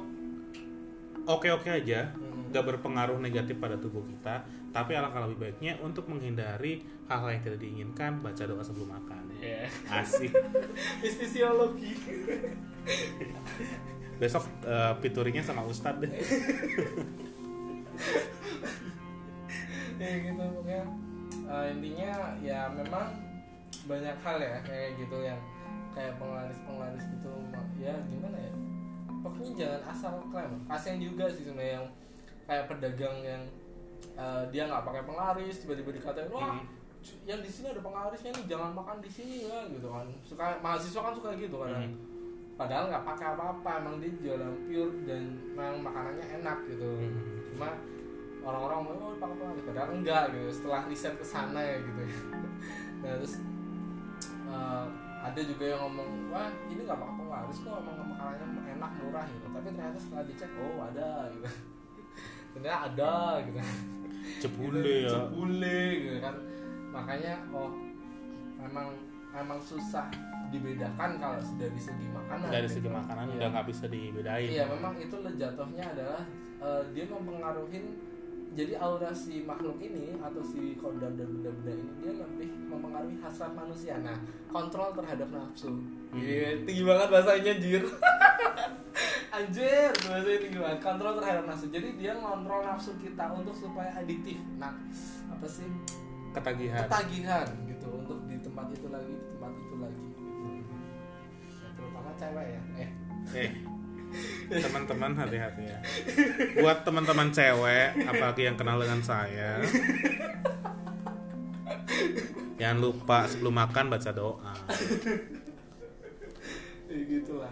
oke 1.23 1.49
oke 1.51 1.65
aja 1.67 2.09
Hmm. 2.11 2.45
nggak 2.47 2.61
berpengaruh 2.63 3.17
negatif 3.17 3.57
pada 3.57 3.73
tubuh 3.73 4.03
kita 4.03 4.41
tapi 4.69 4.93
alangkah 4.93 5.25
lebih 5.25 5.37
baiknya 5.39 5.77
untuk 5.79 6.05
menghindari 6.05 6.77
hal-hal 7.05 7.29
yang 7.31 7.41
tidak 7.43 7.59
diinginkan 7.59 8.21
baca 8.21 8.43
doa 8.43 8.61
sebelum 8.61 8.89
makan. 8.91 9.21
Iya. 9.35 9.65
asik. 9.91 10.29
Istisiologi 11.07 11.93
besok 14.15 14.45
eh, 14.61 14.93
piturinya 14.99 15.41
sama 15.41 15.61
Ustadz 15.63 15.99
deh 15.99 16.11
ya 19.97 20.09
gitu 20.19 20.41
pokoknya 20.41 20.83
eh, 21.45 21.65
intinya 21.71 22.11
ya 22.41 22.59
memang 22.69 23.05
banyak 23.85 24.15
hal 24.21 24.37
ya 24.39 24.57
kayak 24.63 24.97
gitu 24.97 25.17
yang 25.21 25.39
kayak 25.93 26.17
penglaris 26.17 26.57
penglaris 26.65 27.05
gitu 27.09 27.31
ya 27.77 27.93
gimana 28.09 28.37
ya 28.39 28.53
pokoknya 29.21 29.51
jangan 29.55 29.81
asal 29.87 30.13
klaim 30.29 30.53
kasian 30.65 30.97
juga 30.99 31.29
sih 31.29 31.45
sebenarnya 31.45 31.73
yang 31.79 31.87
kayak 32.43 32.65
pedagang 32.67 33.17
yang 33.21 33.43
eh, 34.13 34.43
dia 34.49 34.67
nggak 34.67 34.83
pakai 34.83 35.03
penglaris 35.05 35.61
tiba-tiba 35.61 35.91
dikatain 35.91 36.29
wah 36.29 36.57
Mhm. 37.03 37.27
yang 37.27 37.43
di 37.43 37.51
sini 37.51 37.67
ada 37.67 37.83
penglarisnya 37.83 38.31
nih 38.31 38.45
jangan 38.47 38.71
makan 38.71 39.03
di 39.03 39.11
sini 39.11 39.43
ya 39.43 39.67
gitu 39.67 39.91
kan 39.91 40.07
suka 40.23 40.55
mahasiswa 40.63 41.03
kan 41.03 41.13
suka 41.13 41.29
gitu 41.35 41.59
kan 41.59 41.83
Mhm. 41.83 41.91
padahal 42.55 42.87
nggak 42.87 43.03
pakai 43.03 43.27
apa-apa 43.35 43.69
emang 43.83 43.95
dia 43.99 44.11
jualan 44.15 44.53
pure 44.63 44.93
dan 45.03 45.23
memang 45.51 45.83
makanannya 45.83 46.25
enak 46.39 46.57
gitu 46.65 46.87
Mhm. 46.87 47.42
Cuma 47.53 47.69
orang-orang 48.43 48.77
ngomong 48.83 48.99
oh 48.99 49.15
penglaris 49.21 49.63
padahal 49.63 49.89
enggak 49.95 50.23
gitu. 50.35 50.47
Setelah 50.51 50.81
riset 50.89 51.13
ke 51.15 51.25
sana 51.25 51.59
ya 51.61 51.77
gitu 51.79 52.01
nah 53.03 53.19
terus 53.19 53.35
eh, 54.47 54.85
ada 55.23 55.39
juga 55.43 55.63
yang 55.63 55.79
ngomong 55.87 56.09
wah 56.31 56.47
ini 56.67 56.81
nggak 56.83 56.99
pakai 56.99 57.15
penglaris 57.15 57.57
kok 57.63 57.75
emang 57.79 57.95
makanannya 58.11 58.63
enak 58.75 58.91
murah 58.99 59.25
gitu. 59.27 59.45
Tapi 59.47 59.67
ternyata 59.71 59.97
setelah 59.99 60.23
dicek 60.27 60.51
oh 60.59 60.75
ada 60.83 61.09
gitu. 61.31 61.47
Ternyata 62.53 62.77
ada 62.91 63.15
gitu. 63.47 63.59
Cepule 64.39 64.79
Gitu, 64.83 64.91
ya. 65.07 65.11
Cepule 65.11 65.79
gitu 65.99 66.17
kan. 66.19 66.35
Makanya 66.91 67.33
oh 67.51 67.71
memang 68.59 68.87
emang 69.33 69.59
susah 69.59 70.07
dibedakan 70.47 71.17
kalau 71.17 71.41
dari 71.57 71.79
segi 71.79 72.05
makanan 72.07 72.47
dari 72.47 72.67
gitu. 72.69 72.75
segi 72.77 72.89
makanan 72.89 73.25
Iya. 73.25 73.35
udah 73.35 73.47
nggak 73.49 73.67
bisa 73.67 73.85
dibedain 73.89 74.49
Iya 74.49 74.63
memang 74.69 74.93
itu 74.95 75.15
jatuhnya 75.17 75.83
adalah 75.89 76.21
eh, 76.61 76.81
dia 76.93 77.05
mempengaruhi 77.09 77.81
jadi 78.53 78.77
aura 78.77 79.09
si 79.09 79.41
makhluk 79.41 79.81
ini 79.81 80.13
atau 80.21 80.45
si 80.45 80.77
kodam 80.77 81.17
dan 81.17 81.25
benda-benda 81.25 81.73
ini 81.73 81.89
dia 81.97 82.11
lebih 82.21 82.49
mempengaruhi 82.69 83.17
hasrat 83.17 83.49
manusia. 83.49 83.97
Nah 83.97 84.13
kontrol 84.45 84.93
terhadap 84.93 85.25
nafsu. 85.33 85.81
Iya 86.13 86.61
tinggi 86.61 86.85
banget 86.85 87.07
bahasanya 87.09 87.57
anjir. 87.57 87.81
anjir 89.41 89.89
bahasanya 90.05 90.39
tinggi 90.39 90.59
banget. 90.61 90.79
Kontrol 90.85 91.13
terhadap 91.17 91.43
nafsu. 91.49 91.65
Jadi 91.73 91.97
dia 91.97 92.13
ngontrol 92.13 92.61
nafsu 92.61 92.93
kita 93.01 93.25
untuk 93.33 93.57
supaya 93.57 93.89
aditif. 93.97 94.37
Nah 94.61 94.77
apa 95.33 95.47
sih 95.49 95.65
ketagihan 96.33 96.85
ketagihan 96.85 97.47
gitu 97.65 97.87
untuk 97.89 98.17
tempat 98.53 98.69
itu 98.69 98.87
lagi 98.87 99.09
di 99.09 99.25
tempat 99.33 99.51
itu 99.51 99.75
lagi. 99.81 100.03
Ya, 101.57 101.69
terutama 101.73 102.11
cewek 102.13 102.45
ya. 102.45 102.61
Eh 102.77 102.89
eh 103.33 103.49
teman-teman 104.61 105.17
hati-hati 105.17 105.65
ya 105.65 105.81
buat 106.61 106.85
teman-teman 106.85 107.33
cewek 107.33 107.97
apalagi 108.05 108.45
yang 108.45 108.53
kenal 108.53 108.77
dengan 108.77 109.01
saya 109.01 109.57
jangan 112.61 112.77
lupa 112.77 113.25
sebelum 113.25 113.57
makan 113.57 113.89
baca 113.89 114.13
doa 114.13 114.53
ya 116.85 117.01
gitulah. 117.09 117.49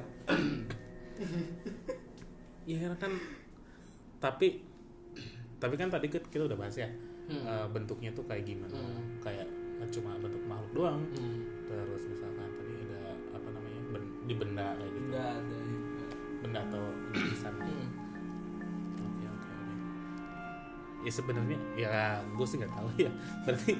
Iya 2.62 2.94
kan 2.94 3.10
tapi 4.22 4.62
tapi 5.58 5.74
kan 5.82 5.90
tadi 5.90 6.14
kita 6.14 6.30
kita 6.30 6.46
udah 6.46 6.60
bahas 6.62 6.78
ya 6.78 6.90
Hmm. 7.26 7.48
eh, 7.48 7.68
bentuknya 7.72 8.12
tuh 8.12 8.28
kayak 8.30 8.44
gimana 8.44 8.76
Hmm. 8.76 9.18
kayak 9.18 9.50
cuma 9.89 10.12
bentuk 10.15 10.44
makhluk 10.44 10.72
doang 10.74 11.00
Hmm. 11.12 11.39
terus 11.65 12.04
misalkan 12.06 12.50
tadi 12.52 12.74
ada 12.84 13.02
apa 13.32 13.48
namanya 13.50 13.82
ben- 13.89 14.13
di 14.22 14.34
benda 14.34 14.67
kayak 14.74 14.91
gitu 14.91 15.08
Nggak 15.08 15.28
ada 15.32 15.56
juga. 15.63 16.06
benda 16.39 16.60
atau 16.63 16.84
lukisan 17.10 17.54
Hmm. 17.54 17.88
oke 19.00 19.26
oke 19.28 19.50
oke 19.50 19.74
ya 21.02 21.12
sebenarnya 21.12 21.58
ya 21.76 21.94
gue 22.22 22.46
sih 22.46 22.58
nggak 22.58 22.72
tahu 22.72 22.88
ya 22.98 23.12
berarti 23.41 23.74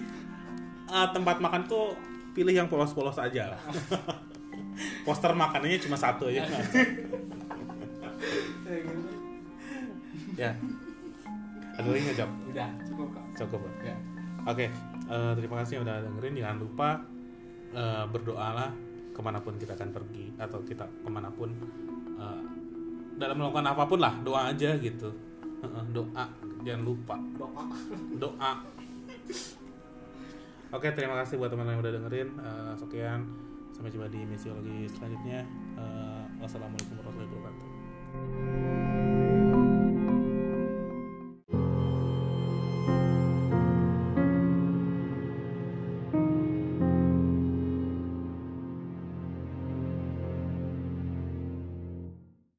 eh, 0.88 1.08
tempat 1.12 1.38
makan 1.38 1.62
tuh 1.66 1.94
pilih 2.32 2.54
yang 2.54 2.66
polos-polos 2.66 3.18
aja 3.18 3.52
lah 3.52 3.62
poster 5.06 5.32
makanannya 5.32 5.80
cuma 5.80 5.96
satu 5.96 6.26
aja 6.26 6.42
Ya 6.42 6.58
ya 10.40 10.52
ada 11.74 11.88
lagi 11.88 12.04
nggak? 12.06 12.30
Udah, 12.48 12.70
cukup 12.84 13.08
kok. 13.10 13.24
cukup? 13.38 13.62
Ya. 13.82 13.96
Oke, 14.42 14.66
eh, 15.12 15.32
terima 15.38 15.56
kasih 15.62 15.80
yang 15.80 15.84
udah 15.86 15.98
dengerin. 16.02 16.34
Jangan 16.42 16.58
lupa 16.58 16.90
eh, 17.72 18.04
berdoalah 18.10 18.70
ke 19.12 19.20
mana 19.22 19.38
pun 19.44 19.54
kita 19.60 19.76
akan 19.78 19.90
pergi 19.94 20.34
atau 20.40 20.60
kita 20.66 20.86
ke 20.88 21.10
mana 21.12 21.30
pun 21.30 21.50
eh, 22.18 22.42
dalam 23.22 23.36
melakukan 23.38 23.66
apa 23.70 23.84
pun 23.86 24.00
lah 24.02 24.14
doa 24.26 24.50
aja 24.50 24.74
gitu. 24.82 25.10
Heeh, 25.62 25.84
doa, 25.94 26.26
jangan 26.66 26.82
lupa 26.82 27.16
Doa. 27.38 27.64
doa. 28.18 28.52
Oke, 30.72 30.88
terima 30.96 31.20
kasih 31.20 31.36
buat 31.36 31.52
teman-teman 31.52 31.78
yang 31.78 31.84
udah 31.84 31.94
dengerin. 32.02 32.30
Eh, 32.42 32.74
sekian, 32.80 33.20
sampai 33.76 33.92
jumpa 33.94 34.08
di 34.10 34.26
misiologi 34.26 34.90
selanjutnya. 34.90 35.46
Eh, 35.78 36.24
wassalamualaikum 36.42 36.98
warahmatullahi 36.98 37.30
wabarakatuh. 37.38 38.61